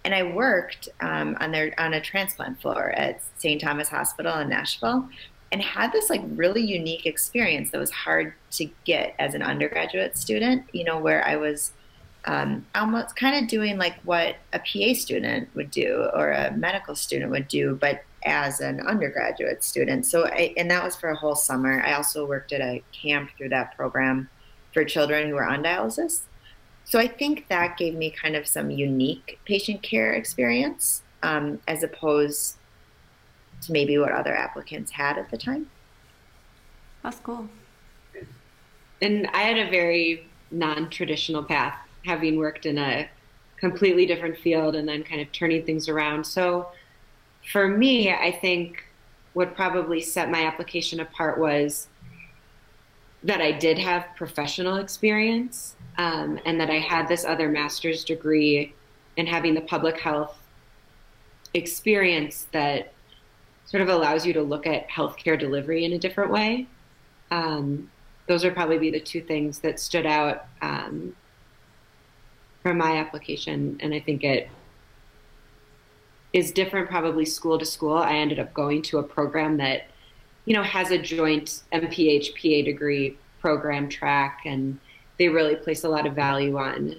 And 0.04 0.14
i 0.14 0.22
worked 0.22 0.88
um, 1.00 1.36
on 1.40 1.50
their 1.50 1.74
on 1.78 1.94
a 1.94 2.00
transplant 2.00 2.60
floor 2.60 2.90
at 2.90 3.20
st 3.36 3.60
thomas 3.60 3.88
hospital 3.88 4.38
in 4.38 4.48
nashville 4.48 5.08
and 5.50 5.60
had 5.60 5.92
this 5.92 6.08
like 6.08 6.22
really 6.28 6.62
unique 6.62 7.04
experience 7.04 7.70
that 7.70 7.78
was 7.78 7.90
hard 7.90 8.32
to 8.52 8.70
get 8.84 9.14
as 9.18 9.34
an 9.34 9.42
undergraduate 9.42 10.16
student 10.16 10.64
you 10.72 10.84
know 10.84 10.98
where 10.98 11.26
i 11.26 11.36
was 11.36 11.72
um, 12.28 12.66
almost 12.74 13.16
kind 13.16 13.42
of 13.42 13.48
doing 13.48 13.78
like 13.78 13.96
what 14.04 14.36
a 14.52 14.58
pa 14.58 14.94
student 14.94 15.48
would 15.54 15.70
do 15.70 16.08
or 16.14 16.30
a 16.30 16.52
medical 16.52 16.94
student 16.94 17.30
would 17.30 17.48
do 17.48 17.76
but 17.80 18.02
as 18.24 18.60
an 18.60 18.80
undergraduate 18.86 19.64
student 19.64 20.04
so 20.04 20.26
I, 20.26 20.52
and 20.56 20.70
that 20.70 20.84
was 20.84 20.96
for 20.96 21.10
a 21.10 21.16
whole 21.16 21.36
summer 21.36 21.82
i 21.82 21.92
also 21.94 22.26
worked 22.26 22.52
at 22.52 22.60
a 22.60 22.82
camp 22.92 23.30
through 23.36 23.50
that 23.50 23.76
program 23.76 24.28
for 24.72 24.84
children 24.84 25.28
who 25.28 25.34
were 25.34 25.44
on 25.44 25.62
dialysis. 25.62 26.20
So 26.84 26.98
I 26.98 27.08
think 27.08 27.48
that 27.48 27.76
gave 27.76 27.94
me 27.94 28.10
kind 28.10 28.36
of 28.36 28.46
some 28.46 28.70
unique 28.70 29.38
patient 29.44 29.82
care 29.82 30.12
experience 30.12 31.02
um, 31.22 31.60
as 31.66 31.82
opposed 31.82 32.56
to 33.62 33.72
maybe 33.72 33.98
what 33.98 34.12
other 34.12 34.34
applicants 34.34 34.92
had 34.92 35.18
at 35.18 35.30
the 35.30 35.36
time. 35.36 35.68
That's 37.02 37.18
cool. 37.20 37.48
And 39.02 39.26
I 39.28 39.42
had 39.42 39.58
a 39.58 39.70
very 39.70 40.28
non 40.50 40.90
traditional 40.90 41.42
path, 41.42 41.76
having 42.04 42.36
worked 42.36 42.66
in 42.66 42.78
a 42.78 43.08
completely 43.58 44.06
different 44.06 44.38
field 44.38 44.76
and 44.76 44.88
then 44.88 45.02
kind 45.02 45.20
of 45.20 45.30
turning 45.32 45.64
things 45.64 45.88
around. 45.88 46.24
So 46.24 46.68
for 47.50 47.68
me, 47.68 48.12
I 48.12 48.30
think 48.30 48.84
what 49.32 49.54
probably 49.54 50.00
set 50.00 50.30
my 50.30 50.46
application 50.46 51.00
apart 51.00 51.38
was 51.38 51.88
that 53.22 53.40
I 53.40 53.52
did 53.52 53.78
have 53.78 54.06
professional 54.16 54.76
experience 54.76 55.74
um, 55.96 56.38
and 56.44 56.60
that 56.60 56.70
I 56.70 56.78
had 56.78 57.08
this 57.08 57.24
other 57.24 57.48
master's 57.48 58.04
degree 58.04 58.74
and 59.16 59.28
having 59.28 59.54
the 59.54 59.60
public 59.60 59.98
health 59.98 60.38
experience 61.54 62.46
that 62.52 62.92
sort 63.64 63.82
of 63.82 63.88
allows 63.88 64.24
you 64.24 64.32
to 64.32 64.42
look 64.42 64.66
at 64.66 64.88
healthcare 64.88 65.38
delivery 65.38 65.84
in 65.84 65.92
a 65.92 65.98
different 65.98 66.30
way. 66.30 66.66
Um, 67.30 67.90
those 68.26 68.44
would 68.44 68.54
probably 68.54 68.78
be 68.78 68.90
the 68.90 69.00
two 69.00 69.20
things 69.20 69.58
that 69.60 69.80
stood 69.80 70.06
out 70.06 70.46
um, 70.62 71.14
from 72.62 72.78
my 72.78 72.96
application, 72.96 73.78
and 73.80 73.94
I 73.94 74.00
think 74.00 74.24
it 74.24 74.48
is 76.32 76.52
different 76.52 76.88
probably 76.88 77.24
school 77.24 77.58
to 77.58 77.64
school. 77.64 77.96
I 77.96 78.14
ended 78.14 78.38
up 78.38 78.52
going 78.52 78.82
to 78.82 78.98
a 78.98 79.02
program 79.02 79.56
that 79.58 79.88
you 80.48 80.54
know, 80.54 80.62
has 80.62 80.90
a 80.90 80.96
joint 80.96 81.62
MPH 81.74 82.32
PA 82.32 82.64
degree 82.64 83.18
program 83.38 83.86
track, 83.86 84.40
and 84.46 84.78
they 85.18 85.28
really 85.28 85.54
place 85.54 85.84
a 85.84 85.90
lot 85.90 86.06
of 86.06 86.14
value 86.14 86.56
on, 86.56 86.96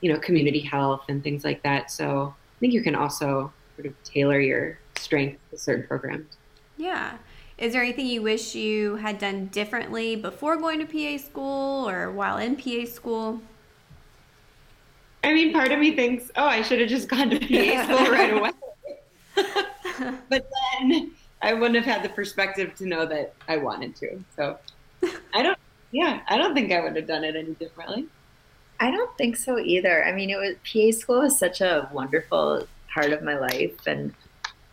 you 0.00 0.10
know, 0.10 0.18
community 0.18 0.60
health 0.60 1.04
and 1.10 1.22
things 1.22 1.44
like 1.44 1.62
that. 1.62 1.90
So 1.90 2.34
I 2.56 2.58
think 2.58 2.72
you 2.72 2.82
can 2.82 2.94
also 2.94 3.52
sort 3.76 3.88
of 3.88 4.02
tailor 4.02 4.40
your 4.40 4.78
strength 4.96 5.38
to 5.50 5.58
certain 5.58 5.86
programs. 5.86 6.38
Yeah. 6.78 7.18
Is 7.58 7.74
there 7.74 7.82
anything 7.82 8.06
you 8.06 8.22
wish 8.22 8.54
you 8.54 8.96
had 8.96 9.18
done 9.18 9.48
differently 9.48 10.16
before 10.16 10.56
going 10.56 10.78
to 10.78 10.86
PA 10.86 11.22
school 11.22 11.86
or 11.86 12.10
while 12.10 12.38
in 12.38 12.56
PA 12.56 12.86
school? 12.90 13.42
I 15.26 15.34
mean, 15.34 15.52
part 15.52 15.72
of 15.72 15.80
me 15.80 15.96
thinks, 15.96 16.30
oh, 16.36 16.46
I 16.46 16.62
should 16.62 16.78
have 16.78 16.88
just 16.88 17.08
gone 17.08 17.30
to 17.30 17.40
PA 17.40 17.82
school 17.82 18.06
right 18.12 18.32
away. 18.32 18.50
but 20.28 20.48
then 20.80 21.10
I 21.42 21.52
wouldn't 21.52 21.74
have 21.74 21.84
had 21.84 22.04
the 22.04 22.14
perspective 22.14 22.76
to 22.76 22.86
know 22.86 23.04
that 23.06 23.34
I 23.48 23.56
wanted 23.56 23.96
to. 23.96 24.22
So 24.36 24.56
I 25.34 25.42
don't, 25.42 25.58
yeah, 25.90 26.20
I 26.28 26.36
don't 26.36 26.54
think 26.54 26.70
I 26.70 26.80
would 26.80 26.94
have 26.94 27.08
done 27.08 27.24
it 27.24 27.34
any 27.34 27.54
differently. 27.54 28.06
I 28.78 28.92
don't 28.92 29.18
think 29.18 29.36
so 29.36 29.58
either. 29.58 30.04
I 30.04 30.12
mean, 30.12 30.30
it 30.30 30.36
was 30.36 30.54
PA 30.64 30.96
school 30.96 31.20
was 31.22 31.36
such 31.36 31.60
a 31.60 31.90
wonderful 31.92 32.68
part 32.94 33.12
of 33.12 33.22
my 33.22 33.36
life, 33.36 33.84
and 33.84 34.14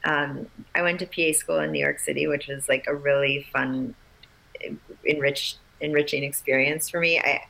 um, 0.04 0.46
I 0.76 0.84
went 0.84 1.00
to 1.00 1.08
PA 1.08 1.36
school 1.36 1.60
in 1.62 1.72
New 1.72 1.80
York 1.80 1.98
City, 1.98 2.28
which 2.28 2.48
was 2.48 2.70
like 2.70 2.86
a 2.86 2.94
really 2.94 3.48
fun, 3.52 3.96
enriched, 5.04 5.58
enriching 5.82 6.24
experience 6.24 6.92
for 6.92 7.00
me. 7.00 7.20
I, 7.20 7.42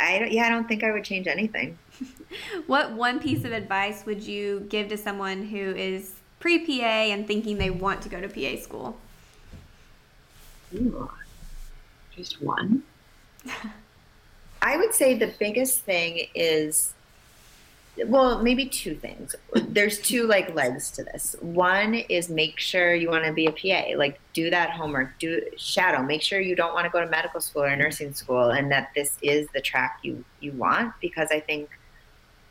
I 0.00 0.18
don't, 0.18 0.32
yeah, 0.32 0.44
I 0.44 0.48
don't 0.50 0.68
think 0.68 0.84
I 0.84 0.92
would 0.92 1.04
change 1.04 1.28
anything. 1.28 1.78
what 2.66 2.92
one 2.92 3.20
piece 3.20 3.44
of 3.44 3.52
advice 3.52 4.04
would 4.06 4.22
you 4.22 4.66
give 4.68 4.88
to 4.88 4.96
someone 4.96 5.46
who 5.46 5.74
is 5.74 6.14
pre 6.40 6.58
PA 6.66 6.82
and 6.82 7.26
thinking 7.26 7.58
they 7.58 7.70
want 7.70 8.02
to 8.02 8.08
go 8.08 8.20
to 8.20 8.28
PA 8.28 8.60
school? 8.60 8.96
Ooh, 10.74 11.10
just 12.16 12.42
one. 12.42 12.82
I 14.62 14.76
would 14.76 14.94
say 14.94 15.14
the 15.14 15.32
biggest 15.38 15.80
thing 15.80 16.26
is 16.34 16.94
well, 18.06 18.42
maybe 18.42 18.66
two 18.66 18.96
things. 18.96 19.36
There's 19.54 20.00
two 20.00 20.26
like 20.26 20.54
legs 20.54 20.90
to 20.92 21.04
this. 21.04 21.36
One 21.40 21.94
is 21.94 22.28
make 22.28 22.58
sure 22.58 22.94
you 22.94 23.08
want 23.08 23.24
to 23.24 23.32
be 23.32 23.46
a 23.46 23.52
PA, 23.52 23.96
like 23.96 24.18
do 24.32 24.50
that 24.50 24.70
homework, 24.70 25.18
do 25.20 25.42
shadow, 25.56 26.02
make 26.02 26.22
sure 26.22 26.40
you 26.40 26.56
don't 26.56 26.74
want 26.74 26.86
to 26.86 26.90
go 26.90 27.00
to 27.00 27.06
medical 27.06 27.40
school 27.40 27.62
or 27.62 27.76
nursing 27.76 28.12
school 28.12 28.50
and 28.50 28.70
that 28.72 28.90
this 28.96 29.16
is 29.22 29.46
the 29.54 29.60
track 29.60 30.00
you 30.02 30.24
you 30.40 30.52
want 30.52 30.92
because 31.00 31.28
I 31.30 31.40
think 31.40 31.70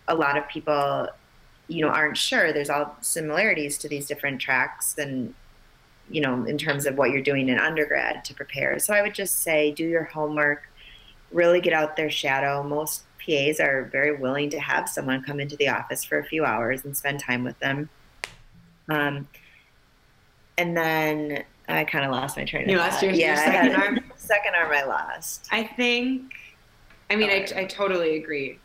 a 0.08 0.16
lot 0.16 0.38
of 0.38 0.48
people 0.48 1.08
you 1.68 1.82
know 1.82 1.90
aren't 1.90 2.18
sure. 2.18 2.54
There's 2.54 2.70
all 2.70 2.96
similarities 3.02 3.78
to 3.80 3.88
these 3.88 4.06
different 4.08 4.40
tracks 4.42 4.98
and 4.98 5.34
you 6.10 6.22
know 6.22 6.44
in 6.46 6.58
terms 6.58 6.86
of 6.86 6.98
what 6.98 7.12
you're 7.12 7.22
doing 7.22 7.50
in 7.50 7.60
undergrad 7.60 8.26
to 8.26 8.34
prepare. 8.34 8.80
So 8.80 8.94
i 8.94 9.02
would 9.02 9.16
just 9.16 9.42
say 9.42 9.72
do 9.72 9.86
your 9.86 10.04
homework 10.04 10.70
really 11.32 11.62
get 11.62 11.74
out 11.74 11.96
there 11.96 12.10
shadow. 12.10 12.64
Most 12.64 13.04
pas 13.18 13.60
are 13.60 13.86
very 13.92 14.16
willing 14.16 14.50
to 14.52 14.60
have 14.60 14.88
someone 14.90 15.24
come 15.24 15.40
into 15.40 15.56
the 15.56 15.70
office 15.70 16.04
for 16.04 16.20
a 16.20 16.24
few 16.24 16.46
hours 16.46 16.86
and 16.86 16.96
spend 16.96 17.20
time 17.20 17.44
with 17.44 17.58
them. 17.60 17.90
Um, 18.90 19.28
and 20.58 20.76
then 20.78 21.44
i 21.68 21.84
kind 21.84 22.06
of 22.06 22.12
lost 22.12 22.38
my 22.38 22.44
train 22.44 22.68
you 22.68 22.78
lost 22.78 23.02
your, 23.02 23.12
yeah 23.12 23.28
your 23.28 23.54
second 23.54 23.76
arm? 23.76 24.12
second 24.16 24.56
arm 24.56 24.72
i 24.72 24.84
lost. 24.84 25.48
I 25.52 25.64
think 25.64 26.34
i 27.10 27.16
mean 27.16 27.30
I, 27.30 27.48
I 27.56 27.66
totally 27.66 28.18
agree 28.18 28.60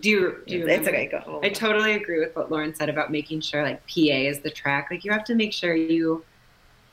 do 0.00 0.08
you 0.10 0.42
do 0.46 0.56
you 0.56 0.66
it's 0.66 0.86
remember? 0.86 0.90
okay 0.90 1.06
go 1.06 1.40
I 1.42 1.50
totally 1.50 1.92
agree 1.92 2.18
with 2.20 2.34
what 2.34 2.50
Lauren 2.50 2.74
said 2.74 2.88
about 2.88 3.10
making 3.10 3.40
sure 3.40 3.62
like 3.62 3.80
PA 3.86 4.00
is 4.30 4.40
the 4.40 4.50
track. 4.50 4.88
Like 4.90 5.04
you 5.04 5.12
have 5.12 5.24
to 5.24 5.34
make 5.34 5.52
sure 5.52 5.74
you 5.74 6.24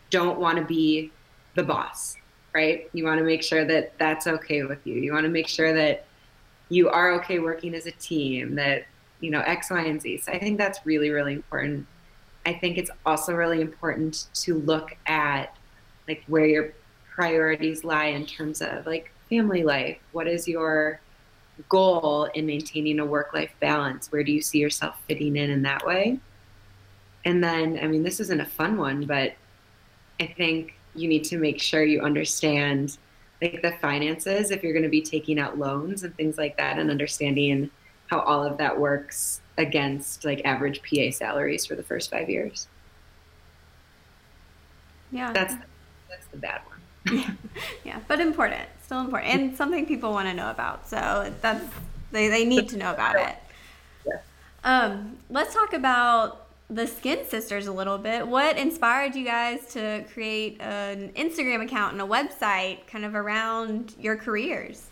don't 0.10 0.40
want 0.40 0.58
to 0.58 0.64
be 0.64 1.12
the 1.56 1.64
boss, 1.64 2.16
right? 2.54 2.90
You 2.94 3.04
want 3.06 3.20
to 3.20 3.24
make 3.24 3.44
sure 3.44 3.66
that 3.66 3.98
that's 3.98 4.28
okay 4.28 4.64
with 4.64 4.86
you. 4.86 4.96
You 4.96 5.14
want 5.14 5.26
to 5.26 5.30
make 5.30 5.48
sure 5.48 5.74
that 5.74 6.06
you 6.70 6.90
are 6.90 7.12
okay 7.14 7.40
working 7.40 7.74
as 7.74 7.86
a 7.86 7.92
team, 7.92 8.56
that 8.56 8.86
you 9.20 9.32
know 9.32 9.42
X, 9.42 9.70
Y, 9.70 9.82
and 9.82 10.02
Z. 10.02 10.20
So 10.20 10.32
I 10.32 10.40
think 10.40 10.58
that's 10.58 10.86
really 10.86 11.10
really 11.10 11.34
important. 11.34 11.88
I 12.46 12.54
think 12.54 12.78
it's 12.78 12.92
also 13.06 13.34
really 13.34 13.62
important 13.62 14.28
to 14.46 14.56
look 14.60 14.96
at 15.06 15.56
like 16.08 16.24
where 16.28 16.46
your 16.46 16.74
priorities 17.14 17.84
lie 17.84 18.06
in 18.06 18.26
terms 18.26 18.62
of 18.62 18.86
like 18.86 19.12
family 19.30 19.64
life. 19.64 19.98
What 20.12 20.28
is 20.28 20.48
your 20.48 21.02
goal 21.70 22.26
in 22.34 22.46
maintaining 22.46 23.00
a 23.00 23.06
work 23.06 23.34
life 23.34 23.54
balance? 23.60 24.12
Where 24.12 24.24
do 24.24 24.32
you 24.32 24.42
see 24.42 24.60
yourself 24.60 24.96
fitting 25.08 25.36
in 25.36 25.50
in 25.50 25.62
that 25.64 25.86
way? 25.86 26.20
And 27.26 27.44
then, 27.44 27.80
I 27.82 27.88
mean, 27.88 28.04
this 28.04 28.20
isn't 28.20 28.40
a 28.40 28.46
fun 28.46 28.78
one, 28.78 29.06
but 29.06 29.34
I 30.20 30.28
think 30.28 30.76
you 30.96 31.08
need 31.08 31.24
to 31.26 31.38
make 31.38 31.62
sure 31.62 31.84
you 31.84 32.02
understand 32.02 32.98
like 33.42 33.62
the 33.62 33.74
finances 33.74 34.50
if 34.50 34.64
you're 34.64 34.74
going 34.74 34.84
to 34.84 34.90
be 34.90 35.02
taking 35.02 35.40
out 35.40 35.58
loans 35.58 36.04
and 36.04 36.16
things 36.16 36.38
like 36.38 36.58
that 36.58 36.80
and 36.80 36.90
understanding 36.90 37.70
how 38.08 38.20
all 38.22 38.44
of 38.44 38.58
that 38.58 38.80
works 38.80 39.42
against 39.58 40.26
like 40.26 40.42
average 40.46 40.82
PA 40.82 41.12
salaries 41.12 41.66
for 41.66 41.76
the 41.76 41.84
first 41.84 42.10
five 42.10 42.30
years. 42.30 42.68
Yeah. 45.12 45.32
That's 45.34 45.56
that's 46.10 46.28
the 46.32 46.38
bad 46.38 46.62
one. 46.68 46.77
Yeah, 47.12 47.32
yeah, 47.84 48.00
but 48.08 48.20
important, 48.20 48.68
still 48.84 49.02
important, 49.02 49.34
and 49.34 49.56
something 49.56 49.86
people 49.86 50.12
want 50.12 50.28
to 50.28 50.34
know 50.34 50.50
about. 50.50 50.88
So 50.88 51.34
that's 51.42 51.66
they, 52.12 52.28
they 52.30 52.46
need 52.46 52.70
to 52.70 52.78
know 52.78 52.94
about 52.94 53.16
it. 53.16 53.36
Yeah. 54.06 54.20
Um, 54.64 55.18
let's 55.30 55.54
talk 55.54 55.74
about 55.74 56.48
the 56.70 56.86
Skin 56.86 57.26
Sisters 57.28 57.68
a 57.68 57.72
little 57.72 57.98
bit. 57.98 58.28
What 58.28 58.58
inspired 58.58 59.16
you 59.16 59.24
guys 59.24 59.66
to 59.74 60.04
create 60.14 60.60
an 60.60 61.12
Instagram 61.16 61.64
account 61.64 61.94
and 61.94 62.02
a 62.02 62.06
website 62.06 62.88
kind 62.88 63.06
of 63.06 63.16
around 63.16 63.94
your 64.00 64.16
careers? 64.16 64.88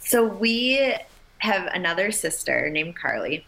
So 0.00 0.26
we 0.26 0.94
have 1.38 1.66
another 1.72 2.10
sister 2.10 2.68
named 2.70 2.96
Carly, 2.96 3.46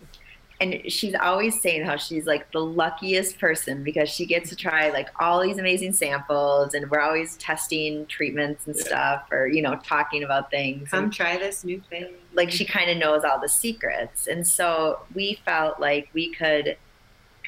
and 0.63 0.93
she's 0.93 1.15
always 1.15 1.61
saying 1.61 1.85
how 1.85 1.97
she's 1.97 2.27
like 2.27 2.51
the 2.53 2.61
luckiest 2.61 3.39
person 3.39 3.83
because 3.83 4.09
she 4.09 4.25
gets 4.27 4.49
to 4.51 4.57
try 4.57 4.91
like 4.91 5.09
all 5.21 5.41
these 5.43 5.59
amazing 5.59 5.93
samples, 5.93 6.75
and 6.75 6.91
we're 6.91 7.01
always 7.01 7.37
testing 7.37 8.07
treatments 8.07 8.67
and 8.67 8.77
stuff, 8.77 9.27
or 9.33 9.47
you 9.49 9.61
know, 9.61 9.75
talking 9.85 10.23
about 10.23 10.51
things. 10.51 10.89
Come 10.91 11.05
And, 11.05 11.13
try 11.13 11.37
this 11.37 11.65
new 11.65 11.81
thing. 11.91 12.15
like 12.35 12.51
she 12.51 12.65
kind 12.65 12.91
of 12.91 12.97
knows 12.99 13.25
all 13.25 13.41
the 13.41 13.49
secrets, 13.49 14.27
and 14.29 14.47
so 14.47 15.01
we 15.15 15.41
felt 15.45 15.81
like 15.81 16.09
we 16.15 16.33
could 16.33 16.77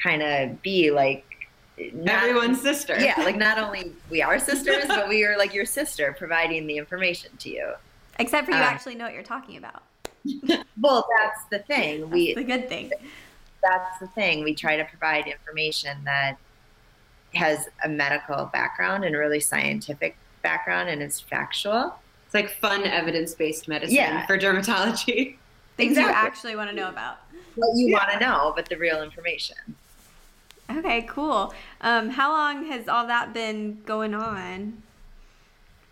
kind 0.01 0.21
of 0.21 0.61
be 0.61 0.91
like 0.91 1.25
not- 1.93 2.23
everyone's 2.23 2.61
sister. 2.61 2.97
Yeah, 2.99 3.15
like 3.19 3.37
not 3.37 3.57
only 3.57 3.93
we 4.09 4.21
are 4.21 4.39
sisters, 4.39 4.83
but 4.87 5.07
we 5.07 5.23
are 5.23 5.37
like 5.37 5.53
your 5.53 5.65
sister, 5.65 6.13
providing 6.17 6.67
the 6.67 6.77
information 6.77 7.31
to 7.39 7.49
you. 7.49 7.73
Except 8.19 8.45
for 8.45 8.51
you 8.51 8.57
Uh, 8.57 8.61
actually 8.61 8.95
know 8.95 9.05
what 9.05 9.13
you're 9.13 9.23
talking 9.23 9.57
about. 9.57 9.83
Well, 10.81 11.07
that's 11.17 11.45
the 11.49 11.59
thing. 11.59 12.09
We 12.09 12.33
That's 12.33 12.45
the 12.45 12.51
good 12.51 12.69
thing. 12.69 12.91
that's 13.63 13.99
the 13.99 14.07
thing. 14.07 14.43
We 14.43 14.53
try 14.53 14.75
to 14.77 14.83
provide 14.85 15.25
information 15.27 16.03
that 16.03 16.35
has 17.33 17.67
a 17.83 17.89
medical 17.89 18.45
background 18.53 19.03
and 19.05 19.15
a 19.15 19.17
really 19.17 19.39
scientific 19.39 20.15
background 20.41 20.89
and 20.89 21.01
is 21.01 21.19
factual. 21.19 21.95
It's 22.25 22.33
like 22.33 22.49
fun 22.49 22.83
evidence 22.83 23.33
based 23.33 23.67
medicine 23.67 23.95
Yeah. 23.95 24.25
for 24.25 24.37
dermatology. 24.37 25.37
Things 25.77 25.97
you 25.97 26.07
actually 26.07 26.55
want 26.55 26.69
to 26.69 26.75
know 26.75 26.89
about. 26.89 27.17
What 27.55 27.75
you 27.75 27.87
Yeah. 27.89 27.97
want 27.97 28.11
to 28.11 28.19
know, 28.19 28.53
but 28.55 28.67
the 28.69 28.77
real 28.77 29.01
information. 29.01 29.57
Okay, 30.69 31.03
cool. 31.03 31.53
Um, 31.81 32.09
how 32.09 32.31
long 32.31 32.65
has 32.65 32.87
all 32.87 33.07
that 33.07 33.33
been 33.33 33.81
going 33.85 34.13
on? 34.13 34.81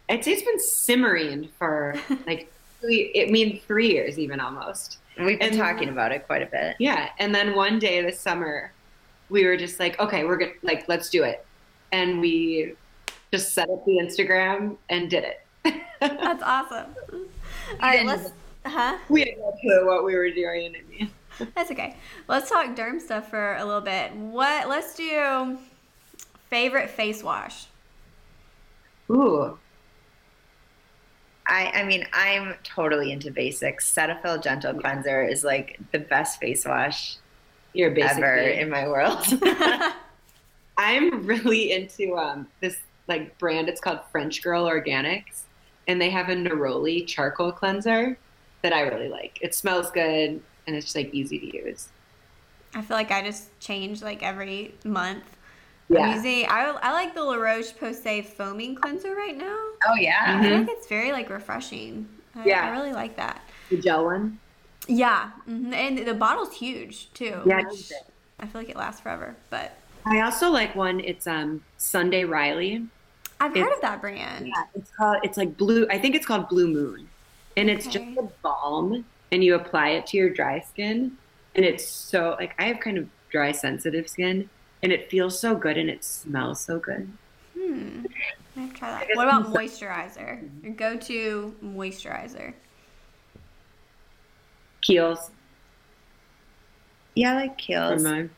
I'd 0.09 0.23
say 0.23 0.31
it's 0.33 0.43
been 0.43 0.59
simmering 0.59 1.49
for 1.57 1.95
like 2.27 2.51
three, 2.83 3.25
I 3.27 3.31
mean 3.31 3.59
three 3.67 3.91
years 3.91 4.19
even 4.19 4.39
almost. 4.39 4.97
We've 5.17 5.39
been 5.39 5.49
And- 5.49 5.57
talking 5.57 5.89
about 5.89 6.11
it 6.11 6.25
quite 6.27 6.41
a 6.41 6.47
bit. 6.47 6.75
Yeah, 6.79 7.09
and 7.19 7.33
then 7.33 7.55
one 7.55 7.79
day 7.79 8.01
this 8.01 8.19
summer, 8.19 8.71
we 9.29 9.45
were 9.45 9.55
just 9.57 9.79
like, 9.79 9.99
okay, 9.99 10.23
we're 10.25 10.37
good. 10.37 10.53
Like, 10.63 10.87
let's 10.87 11.09
do 11.09 11.23
it, 11.23 11.45
and 11.91 12.19
we 12.19 12.73
just 13.31 13.53
set 13.53 13.69
up 13.69 13.85
the 13.85 13.93
Instagram 13.99 14.77
and 14.89 15.09
did 15.09 15.23
it. 15.23 15.41
That's 15.99 16.43
awesome. 16.43 16.87
All 17.11 17.19
right, 17.81 17.93
didn't- 17.97 18.07
let's. 18.07 18.31
Huh? 18.65 18.97
we 19.09 19.19
had 19.21 19.37
no 19.39 19.51
clue 19.59 19.85
what 19.85 20.05
we 20.05 20.15
were 20.15 20.29
doing. 20.29 20.73
I 20.77 20.89
mean, 20.89 21.11
That's 21.55 21.69
okay. 21.71 21.95
Let's 22.29 22.49
talk 22.49 22.75
derm 22.75 23.01
stuff 23.01 23.29
for 23.29 23.55
a 23.57 23.65
little 23.65 23.81
bit. 23.81 24.13
What? 24.15 24.69
Let's 24.69 24.95
do 24.95 25.57
favorite 26.49 26.89
face 26.89 27.21
wash. 27.23 27.65
ooh, 29.11 29.57
I, 31.47 31.71
I 31.75 31.83
mean, 31.83 32.07
I'm 32.13 32.55
totally 32.63 33.11
into 33.11 33.31
basics. 33.31 33.91
Cetaphil 33.91 34.41
Gentle 34.41 34.73
Cleanser 34.73 35.23
is 35.23 35.43
like 35.43 35.79
the 35.91 35.99
best 35.99 36.39
face 36.39 36.65
wash 36.65 37.17
you're 37.73 37.91
basically. 37.91 38.23
ever 38.23 38.37
in 38.37 38.69
my 38.69 38.87
world. 38.87 39.25
I'm 40.77 41.25
really 41.25 41.71
into 41.71 42.15
um, 42.15 42.47
this 42.61 42.77
like 43.07 43.37
brand. 43.37 43.69
It's 43.69 43.81
called 43.81 43.99
French 44.11 44.41
Girl 44.41 44.65
Organics, 44.65 45.43
and 45.87 46.01
they 46.01 46.09
have 46.09 46.29
a 46.29 46.35
neroli 46.35 47.05
charcoal 47.05 47.51
cleanser 47.51 48.17
that 48.61 48.73
I 48.73 48.81
really 48.81 49.09
like. 49.09 49.37
It 49.41 49.53
smells 49.53 49.91
good 49.91 50.41
and 50.65 50.75
it's 50.75 50.85
just 50.85 50.95
like 50.95 51.13
easy 51.13 51.39
to 51.39 51.57
use. 51.57 51.89
I 52.73 52.81
feel 52.81 52.97
like 52.97 53.11
I 53.11 53.21
just 53.21 53.57
change 53.59 54.01
like 54.01 54.23
every 54.23 54.73
month. 54.83 55.23
Yeah. 55.93 56.07
I'm 56.07 56.15
using. 56.15 56.45
I, 56.49 56.77
I 56.81 56.91
like 56.91 57.13
the 57.13 57.23
La 57.23 57.35
Roche 57.35 57.73
Posay 57.73 58.25
foaming 58.25 58.75
cleanser 58.75 59.15
right 59.15 59.37
now. 59.37 59.57
oh 59.87 59.95
yeah. 59.99 60.39
I 60.39 60.41
think 60.41 60.69
it's 60.69 60.87
very 60.87 61.11
like 61.11 61.29
refreshing. 61.29 62.07
I, 62.35 62.47
Yeah. 62.47 62.65
I 62.67 62.69
really 62.71 62.93
like 62.93 63.15
that. 63.17 63.41
The 63.69 63.77
gel 63.77 64.05
one. 64.05 64.39
Yeah, 64.87 65.29
hmm 65.45 65.73
and 65.73 65.97
the 65.99 66.13
bottle's 66.13 66.53
huge 66.53 67.11
too. 67.13 67.41
Yeah, 67.45 67.61
which. 67.69 67.91
I 68.39 68.45
feel 68.47 68.59
like 68.61 68.69
it 68.69 68.75
lasts 68.75 68.99
forever. 69.01 69.35
But 69.49 69.77
I 70.05 70.19
also 70.21 70.49
like 70.49 70.75
one. 70.75 70.99
It's 70.99 71.27
um 71.27 71.63
Sunday 71.77 72.25
Riley. 72.25 72.85
I've 73.39 73.53
heard 73.55 73.71
of 73.71 73.81
that 73.81 74.01
brand. 74.01 74.47
Yeah, 74.47 74.63
it's 74.75 74.91
called. 74.91 75.17
It's 75.23 75.37
like 75.37 75.55
blue. 75.57 75.85
I 75.89 75.97
think 75.99 76.15
it's 76.15 76.25
called 76.25 76.49
Blue 76.49 76.67
Moon, 76.67 77.07
and 77.55 77.69
it's 77.69 77.87
Okay. 77.87 78.13
just 78.13 78.19
a 78.19 78.29
balm, 78.41 79.05
and 79.31 79.43
you 79.43 79.55
apply 79.55 79.89
it 79.91 80.07
to 80.07 80.17
your 80.17 80.29
dry 80.29 80.59
skin, 80.61 81.13
and 81.55 81.63
it's 81.63 81.85
so 81.87 82.35
like 82.39 82.53
I 82.59 82.65
have 82.65 82.79
kind 82.81 82.97
of 82.97 83.07
dry 83.29 83.51
sensitive 83.53 84.09
skin, 84.09 84.49
and 84.83 84.91
it 84.91 85.09
feels 85.09 85.39
so 85.39 85.55
good, 85.55 85.77
and 85.77 85.89
it 85.89 86.03
smells 86.03 86.61
so 86.61 86.77
good. 86.77 87.09
Hmm. 87.57 88.05
I 88.55 88.59
have 88.59 88.73
to 88.73 88.77
try 88.79 88.89
that. 88.91 89.07
What 89.15 89.27
about 89.27 89.47
moisturizer? 89.53 90.47
Your 90.63 90.73
go-to 90.73 91.55
moisturizer. 91.63 92.53
Kiehl's 94.87 95.31
Yeah, 97.15 97.31
I 97.31 97.35
like 97.35 97.51
for 97.59 97.71
Kiehl's. 97.71 98.03
mine. 98.03 98.29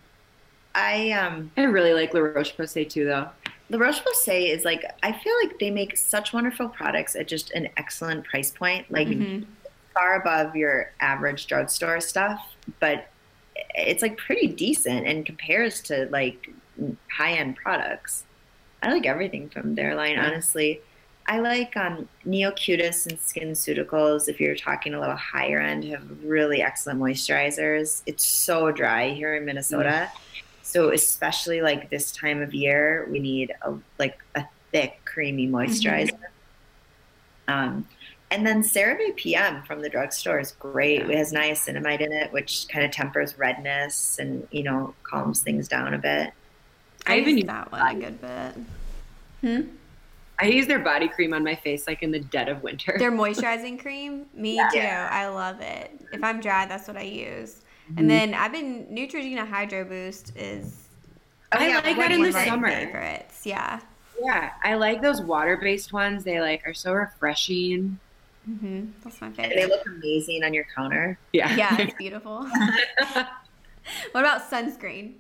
I 0.76 1.12
um 1.12 1.52
I 1.58 1.64
really 1.64 1.94
like 1.94 2.14
La 2.14 2.20
Roche 2.22 2.56
Posay 2.56 2.88
too, 2.88 3.06
though. 3.06 3.30
La 3.70 3.80
Roche 3.80 4.02
Posay 4.02 4.50
is 4.54 4.64
like 4.64 4.84
I 5.02 5.12
feel 5.12 5.34
like 5.44 5.58
they 5.60 5.72
make 5.72 5.98
such 5.98 6.34
wonderful 6.34 6.70
products 6.70 7.16
at 7.16 7.28
just 7.28 7.52
an 7.52 7.70
excellent 7.78 8.26
price 8.26 8.52
point, 8.52 8.90
like 8.92 9.08
Mhm. 9.08 9.46
far 9.94 10.20
above 10.22 10.56
your 10.56 10.92
average 11.00 11.48
drugstore 11.48 12.00
stuff, 12.02 12.54
but 12.80 13.08
it's 13.74 14.02
like 14.02 14.18
pretty 14.18 14.48
decent 14.48 15.06
and 15.08 15.26
compares 15.26 15.82
to 15.84 16.08
like 16.12 16.50
high 17.12 17.34
end 17.34 17.56
products. 17.56 18.24
I 18.84 18.92
like 18.92 19.06
everything 19.06 19.50
from 19.50 19.76
their 19.76 19.96
line, 19.96 20.14
Yeah. 20.14 20.28
honestly. 20.28 20.82
I 21.28 21.40
like 21.40 21.76
um, 21.76 22.08
Neocutis 22.26 23.08
and 23.08 23.18
SkinCeuticals. 23.20 24.30
If 24.30 24.40
you're 24.40 24.56
talking 24.56 24.94
a 24.94 25.00
little 25.00 25.16
higher 25.16 25.60
end, 25.60 25.84
have 25.86 26.04
really 26.24 26.62
excellent 26.62 27.00
moisturizers. 27.00 28.04
It's 28.06 28.24
so 28.24 28.72
dry 28.72 29.10
here 29.10 29.36
in 29.36 29.44
Minnesota, 29.44 30.12
so 30.62 30.92
especially 30.92 31.62
like 31.62 31.90
this 31.90 32.12
time 32.12 32.44
of 32.44 32.54
year, 32.54 33.08
we 33.10 33.18
need 33.20 33.54
a 33.64 33.74
like 33.98 34.20
a 34.36 34.46
thick, 34.72 35.00
creamy 35.06 35.48
moisturizer. 35.48 36.12
Um, 37.48 37.88
and 38.36 38.46
then 38.46 38.62
CeraVe 38.62 39.16
PM 39.16 39.64
from 39.64 39.82
the 39.82 39.90
drugstore 39.90 40.40
is 40.40 40.52
great. 40.52 41.02
Yeah. 41.02 41.10
It 41.10 41.18
has 41.18 41.32
niacinamide 41.32 42.02
in 42.02 42.12
it, 42.12 42.34
which 42.34 42.68
kind 42.68 42.84
of 42.84 42.92
tempers 42.92 43.38
redness 43.38 44.20
and 44.20 44.48
you 44.52 44.64
know 44.64 44.94
calms 45.04 45.42
things 45.42 45.68
down 45.68 45.94
a 45.94 45.98
bit. 45.98 46.32
I, 47.08 47.16
I 47.16 47.18
even 47.20 47.38
use 47.38 47.44
use 47.44 47.48
that 47.48 47.72
one 47.72 47.96
a 47.96 48.00
good 48.00 48.22
bit. 48.22 48.56
Hmm? 49.42 49.62
I 50.38 50.48
use 50.48 50.68
their 50.68 50.80
body 50.80 51.08
cream 51.08 51.34
on 51.34 51.46
my 51.46 51.56
face 51.56 51.88
like 51.88 52.04
in 52.04 52.12
the 52.12 52.20
dead 52.20 52.50
of 52.50 52.62
winter. 52.62 52.96
Their 53.00 53.12
moisturizing 53.24 53.80
cream, 53.80 54.26
me 54.34 54.58
too. 54.74 54.80
I 54.80 55.28
love 55.28 55.62
it. 55.62 55.98
If 56.12 56.24
I'm 56.24 56.42
dry, 56.42 56.66
that's 56.66 56.88
what 56.88 56.98
I 56.98 57.04
use. 57.04 57.62
Mm-hmm. 57.90 58.00
And 58.00 58.10
then 58.10 58.34
I've 58.34 58.52
been 58.52 58.86
Neutrogena 58.88 59.48
Hydro 59.48 59.86
Boost 59.86 60.36
is 60.36 60.90
I 61.52 61.74
like 61.76 61.96
that 61.98 62.12
in 62.12 62.22
the 62.22 62.34
summer. 62.34 62.68
favorites. 62.68 63.46
Yeah. 63.46 63.80
yeah, 64.22 64.52
I 64.64 64.76
like 64.76 65.02
those 65.02 65.22
water-based 65.22 65.94
ones. 65.94 66.24
They 66.24 66.42
like 66.42 66.68
are 66.68 66.74
so 66.74 66.92
refreshing. 66.92 67.98
Hmm 68.46 68.86
That's 69.04 69.20
my 69.22 69.28
And 69.28 69.52
they 69.52 69.66
look 69.66 69.86
amazing 69.86 70.44
on 70.44 70.54
your 70.54 70.66
counter. 70.76 71.18
Yeah. 71.34 71.56
Yeah, 71.56 71.82
it's 71.82 71.94
beautiful. 71.98 72.44
what 73.04 73.26
about 74.14 74.50
sunscreen? 74.50 75.16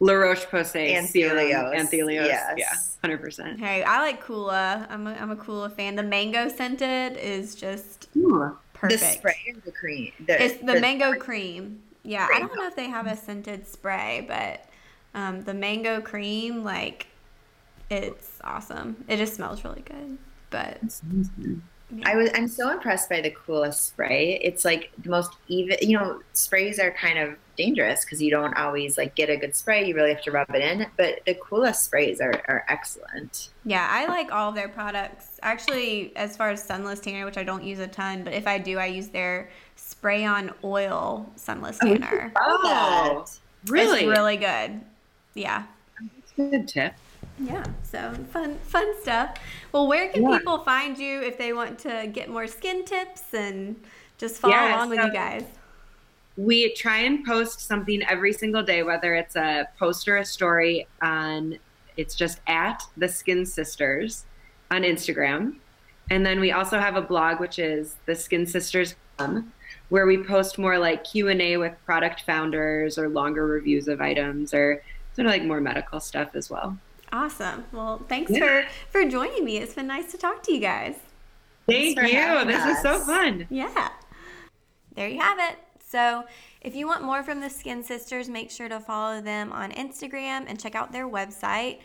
La 0.00 0.12
Roche 0.12 0.46
Posay, 0.46 0.94
Anthelios, 0.94 1.74
Anthelios, 1.74 2.26
yes. 2.26 2.54
yeah, 2.56 2.72
hundred 3.02 3.20
percent. 3.20 3.58
Hey, 3.58 3.82
I 3.82 4.00
like 4.00 4.24
Coola. 4.24 4.86
I'm 4.88 5.08
a, 5.08 5.12
I'm 5.14 5.32
a 5.32 5.36
Coola 5.36 5.72
fan. 5.72 5.96
The 5.96 6.04
mango 6.04 6.48
scented 6.48 7.16
is 7.16 7.56
just 7.56 8.08
Ooh, 8.16 8.56
perfect. 8.74 9.00
The 9.00 9.06
spray 9.06 9.34
or 9.48 9.60
the 9.64 9.72
cream? 9.72 10.12
The, 10.24 10.40
It's 10.40 10.58
the, 10.58 10.80
mango 10.80 11.14
cream. 11.14 11.82
Yeah, 12.04 12.28
I 12.32 12.38
don't 12.38 12.54
know 12.54 12.66
if 12.66 12.76
they 12.76 12.86
have 12.86 13.08
a 13.08 13.16
scented 13.16 13.66
spray, 13.66 14.24
but 14.28 14.66
um, 15.14 15.42
the 15.42 15.52
mango 15.52 16.00
cream, 16.00 16.62
like, 16.62 17.08
it's 17.90 18.38
awesome. 18.44 19.04
It 19.08 19.16
just 19.16 19.34
smells 19.34 19.64
really 19.64 19.82
good. 19.82 20.16
But 20.50 20.80
I 22.04 22.16
was 22.16 22.30
I'm 22.34 22.48
so 22.48 22.70
impressed 22.70 23.08
by 23.08 23.20
the 23.20 23.30
Coola's 23.30 23.80
spray. 23.80 24.38
It's 24.42 24.64
like 24.64 24.90
the 24.98 25.10
most 25.10 25.32
even. 25.48 25.76
You 25.80 25.98
know, 25.98 26.20
sprays 26.34 26.78
are 26.78 26.90
kind 26.90 27.18
of 27.18 27.36
dangerous 27.56 28.04
because 28.04 28.22
you 28.22 28.30
don't 28.30 28.54
always 28.54 28.98
like 28.98 29.14
get 29.14 29.30
a 29.30 29.36
good 29.36 29.54
spray. 29.56 29.86
You 29.86 29.94
really 29.94 30.12
have 30.12 30.22
to 30.22 30.30
rub 30.30 30.54
it 30.54 30.60
in. 30.60 30.86
But 30.96 31.20
the 31.26 31.34
Coola 31.34 31.74
sprays 31.74 32.20
are, 32.20 32.42
are 32.46 32.64
excellent. 32.68 33.50
yeah, 33.64 33.88
I 33.90 34.06
like 34.06 34.30
all 34.30 34.50
of 34.50 34.54
their 34.54 34.68
products 34.68 35.38
Actually, 35.42 36.12
as 36.16 36.36
far 36.36 36.50
as 36.50 36.62
sunless 36.62 37.00
tanner, 37.00 37.24
which 37.24 37.36
I 37.36 37.44
don't 37.44 37.62
use 37.62 37.78
a 37.78 37.86
ton, 37.86 38.24
but 38.24 38.32
if 38.32 38.46
I 38.46 38.58
do, 38.58 38.78
I 38.78 38.86
use 38.86 39.08
their 39.08 39.50
spray 39.76 40.24
on 40.24 40.52
oil 40.64 41.30
sunless 41.36 41.78
oh, 41.82 41.96
tanner. 41.96 42.32
Oh, 42.36 43.24
really? 43.66 44.00
It's 44.00 44.08
really 44.08 44.36
good. 44.36 44.80
Yeah. 45.34 45.64
Good 46.36 46.68
tip. 46.68 46.94
Yeah. 47.40 47.64
So 47.82 48.14
fun, 48.30 48.58
fun 48.64 48.86
stuff. 49.00 49.38
Well, 49.72 49.86
where 49.86 50.08
can 50.08 50.22
Yeah. 50.22 50.38
people 50.38 50.58
find 50.58 50.98
you 50.98 51.20
if 51.20 51.38
they 51.38 51.52
want 51.52 51.78
to 51.80 52.08
get 52.12 52.28
more 52.28 52.46
skin 52.46 52.84
tips 52.84 53.22
and 53.32 53.76
just 54.18 54.38
follow 54.40 54.54
Yeah, 54.54 54.76
along 54.76 54.90
with 54.90 55.00
you 55.00 55.12
guys? 55.12 55.44
We 56.36 56.72
try 56.74 56.98
and 56.98 57.24
post 57.24 57.60
something 57.60 58.02
every 58.04 58.32
single 58.32 58.62
day, 58.62 58.82
whether 58.82 59.14
it's 59.14 59.36
a 59.36 59.68
post 59.78 60.08
or 60.08 60.18
a 60.18 60.24
story 60.24 60.86
on, 61.02 61.58
it's 61.96 62.14
just 62.14 62.40
at 62.46 62.82
the 62.96 63.08
Skin 63.08 63.44
Sisters 63.44 64.24
on 64.70 64.82
Instagram. 64.82 65.56
And 66.10 66.24
then 66.24 66.40
we 66.40 66.52
also 66.52 66.78
have 66.78 66.96
a 66.96 67.02
blog, 67.02 67.40
which 67.40 67.58
is 67.58 67.96
the 68.06 68.14
Skin 68.14 68.46
Sisters, 68.46 68.94
where 69.88 70.06
we 70.06 70.22
post 70.22 70.58
more 70.58 70.78
like 70.78 71.02
Q&A 71.04 71.56
with 71.56 71.74
product 71.84 72.22
founders 72.22 72.98
or 72.98 73.08
longer 73.08 73.46
reviews 73.46 73.88
of 73.88 74.00
items 74.00 74.54
or 74.54 74.82
sort 75.14 75.26
of 75.26 75.32
like 75.32 75.42
more 75.42 75.60
medical 75.60 75.98
stuff 75.98 76.30
as 76.34 76.48
well. 76.48 76.78
Awesome. 77.12 77.64
Well, 77.72 78.02
thanks 78.08 78.30
Yeah. 78.30 78.40
for 78.40 78.68
for 78.90 79.08
joining 79.08 79.44
me. 79.44 79.56
It's 79.58 79.74
been 79.74 79.86
nice 79.86 80.10
to 80.12 80.18
talk 80.18 80.42
to 80.44 80.52
you 80.52 80.60
guys. 80.60 80.96
Thank 81.66 82.00
you. 82.00 82.08
having 82.16 82.48
This 82.48 82.64
is 82.64 82.82
so 82.82 82.98
fun. 83.00 83.46
Yeah. 83.50 83.88
There 84.94 85.08
you 85.08 85.20
have 85.20 85.38
it. 85.38 85.58
So, 85.86 86.24
if 86.60 86.74
you 86.74 86.86
want 86.86 87.02
more 87.02 87.22
from 87.22 87.40
the 87.40 87.48
Skin 87.48 87.82
Sisters, 87.82 88.28
make 88.28 88.50
sure 88.50 88.68
to 88.68 88.80
follow 88.80 89.20
them 89.22 89.52
on 89.52 89.70
Instagram 89.72 90.44
and 90.46 90.60
check 90.60 90.74
out 90.74 90.92
their 90.92 91.08
website. 91.08 91.78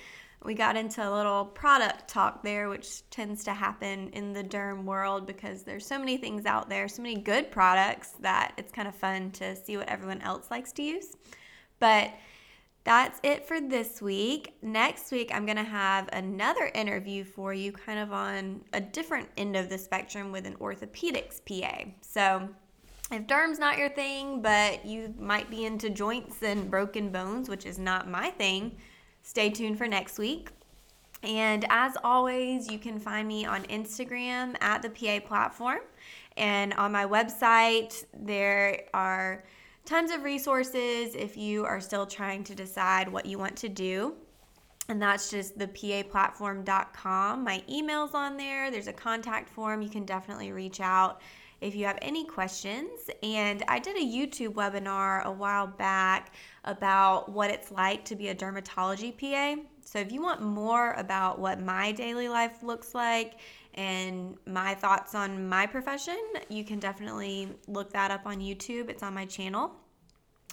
We 0.44 0.56
got 0.56 0.76
into 0.76 1.08
a 1.08 1.10
little 1.10 1.46
product 1.46 2.10
talk 2.10 2.44
there, 2.44 2.68
which 2.68 3.10
tends 3.12 3.46
to 3.46 3.54
happen 3.54 4.10
in 4.10 4.34
the 4.34 4.44
derm 4.44 4.84
world 4.84 5.26
because 5.26 5.64
there's 5.64 5.86
so 5.86 5.98
many 5.98 6.18
things 6.18 6.46
out 6.46 6.68
there, 6.68 6.90
so 6.90 7.02
many 7.02 7.16
good 7.16 7.50
products 7.50 8.10
that 8.20 8.52
it's 8.58 8.74
kind 8.74 8.90
of 8.90 8.96
fun 8.96 9.32
to 9.32 9.56
see 9.56 9.78
what 9.78 9.88
everyone 9.88 10.22
else 10.22 10.52
likes 10.52 10.74
to 10.74 10.82
use. 10.84 11.16
But 11.80 12.12
that's 12.84 13.20
it 13.24 13.48
for 13.48 13.62
this 13.62 14.02
week. 14.02 14.56
Next 14.62 15.12
week, 15.12 15.32
I'm 15.34 15.46
going 15.46 15.58
to 15.58 15.64
have 15.64 16.10
another 16.12 16.70
interview 16.76 17.24
for 17.24 17.54
you, 17.54 17.72
kind 17.72 18.00
of 18.00 18.12
on 18.12 18.62
a 18.74 18.82
different 18.82 19.30
end 19.38 19.56
of 19.56 19.70
the 19.70 19.78
spectrum 19.78 20.32
with 20.32 20.46
an 20.46 20.56
orthopedics 20.56 21.40
PA. 21.46 21.90
So, 22.02 22.50
if 23.12 23.28
derm's 23.28 23.60
not 23.60 23.78
your 23.78 23.90
thing, 23.90 24.42
but 24.42 24.86
you 24.86 25.14
might 25.20 25.50
be 25.50 25.66
into 25.66 25.90
joints 25.90 26.42
and 26.42 26.70
broken 26.70 27.10
bones, 27.10 27.48
which 27.48 27.66
is 27.66 27.78
not 27.78 28.10
my 28.10 28.32
thing, 28.32 28.76
stay 29.22 29.50
tuned 29.50 29.78
for 29.78 29.88
next 29.88 30.18
week. 30.18 30.50
And 31.22 31.66
as 31.70 31.96
always, 32.04 32.70
you 32.70 32.78
can 32.78 33.00
find 33.00 33.28
me 33.28 33.46
on 33.46 33.64
Instagram 33.64 34.62
at 34.62 34.82
the 34.82 34.90
PA 34.90 35.26
platform. 35.26 35.80
And 36.36 36.74
on 36.74 36.92
my 36.92 37.06
website, 37.06 38.04
there 38.14 38.82
are 38.94 39.44
tons 39.86 40.12
of 40.12 40.24
resources 40.24 41.16
if 41.16 41.36
you 41.38 41.66
are 41.66 41.82
still 41.82 42.06
trying 42.06 42.44
to 42.46 42.56
decide 42.56 43.08
what 43.08 43.26
you 43.26 43.38
want 43.38 43.56
to 43.58 43.70
do. 43.70 44.16
And 44.90 45.02
that's 45.02 45.30
just 45.30 45.58
the 45.58 45.68
paplatform.com. 45.68 47.44
My 47.44 47.64
email's 47.70 48.14
on 48.14 48.36
there. 48.38 48.70
There's 48.70 48.88
a 48.88 48.94
contact 48.94 49.50
form. 49.50 49.82
You 49.82 49.90
can 49.90 50.06
definitely 50.06 50.52
reach 50.52 50.82
out 50.82 51.22
if 51.62 51.74
you 51.74 51.86
have 51.86 51.98
any 52.02 52.26
questions. 52.26 53.10
And 53.24 53.64
I 53.70 53.80
did 53.80 53.96
a 53.96 54.00
YouTube 54.00 54.54
webinar 54.54 55.24
a 55.24 55.32
while 55.32 55.68
back 55.68 56.34
about 56.66 57.32
what 57.32 57.50
it's 57.50 57.72
like 57.72 58.04
to 58.06 58.16
be 58.16 58.28
a 58.28 58.36
dermatology 58.36 59.18
PA. 59.18 59.62
So 59.86 60.00
if 60.00 60.12
you 60.12 60.22
want 60.22 60.42
more 60.42 60.94
about 60.94 61.40
what 61.40 61.62
my 61.62 61.94
daily 61.94 62.28
life 62.28 62.64
looks 62.64 62.94
like 62.94 63.36
and 63.76 64.38
my 64.46 64.76
thoughts 64.76 65.16
on 65.16 65.48
my 65.48 65.66
profession, 65.66 66.20
you 66.50 66.64
can 66.64 66.80
definitely 66.80 67.50
look 67.68 67.92
that 67.94 68.12
up 68.12 68.26
on 68.26 68.40
YouTube. 68.40 68.90
It's 68.90 69.04
on 69.04 69.14
my 69.14 69.26
channel 69.26 69.72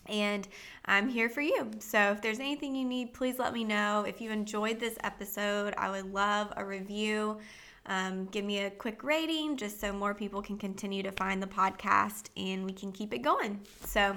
and 0.07 0.49
I'm 0.87 1.09
here 1.09 1.29
for 1.29 1.41
you. 1.41 1.71
So 1.79 2.13
if 2.13 2.23
there's 2.23 2.41
anything 2.41 2.75
you 2.75 2.85
need, 2.85 3.13
please 3.13 3.39
let 3.39 3.53
me 3.53 3.65
know. 3.65 4.05
If 4.07 4.21
you 4.21 4.31
enjoyed 4.31 4.81
this 4.81 4.97
episode, 5.05 5.75
I 5.77 5.91
would 5.91 6.13
love 6.13 6.53
a 6.57 6.65
review. 6.65 7.39
Um, 7.87 8.27
give 8.27 8.45
me 8.45 8.61
a 8.61 8.71
quick 8.71 9.03
rating 9.03 9.57
just 9.57 9.81
so 9.81 9.93
more 9.93 10.15
people 10.15 10.43
can 10.43 10.59
continue 10.59 11.03
to 11.03 11.13
find 11.13 11.43
the 11.43 11.47
podcast 11.47 12.29
and 12.37 12.65
we 12.65 12.73
can 12.73 12.93
keep 12.93 13.13
it 13.15 13.19
going. 13.19 13.61
So 13.85 14.17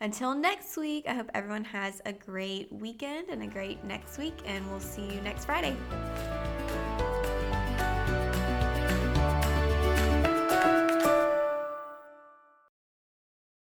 until 0.00 0.34
next 0.34 0.76
week, 0.76 1.04
I 1.06 1.14
hope 1.14 1.30
everyone 1.34 1.64
has 1.64 2.00
a 2.06 2.12
great 2.12 2.72
weekend 2.72 3.28
and 3.28 3.42
a 3.42 3.46
great 3.46 3.84
next 3.84 4.16
week, 4.16 4.38
and 4.46 4.68
we'll 4.70 4.80
see 4.80 5.04
you 5.04 5.20
next 5.20 5.44
Friday. 5.44 5.76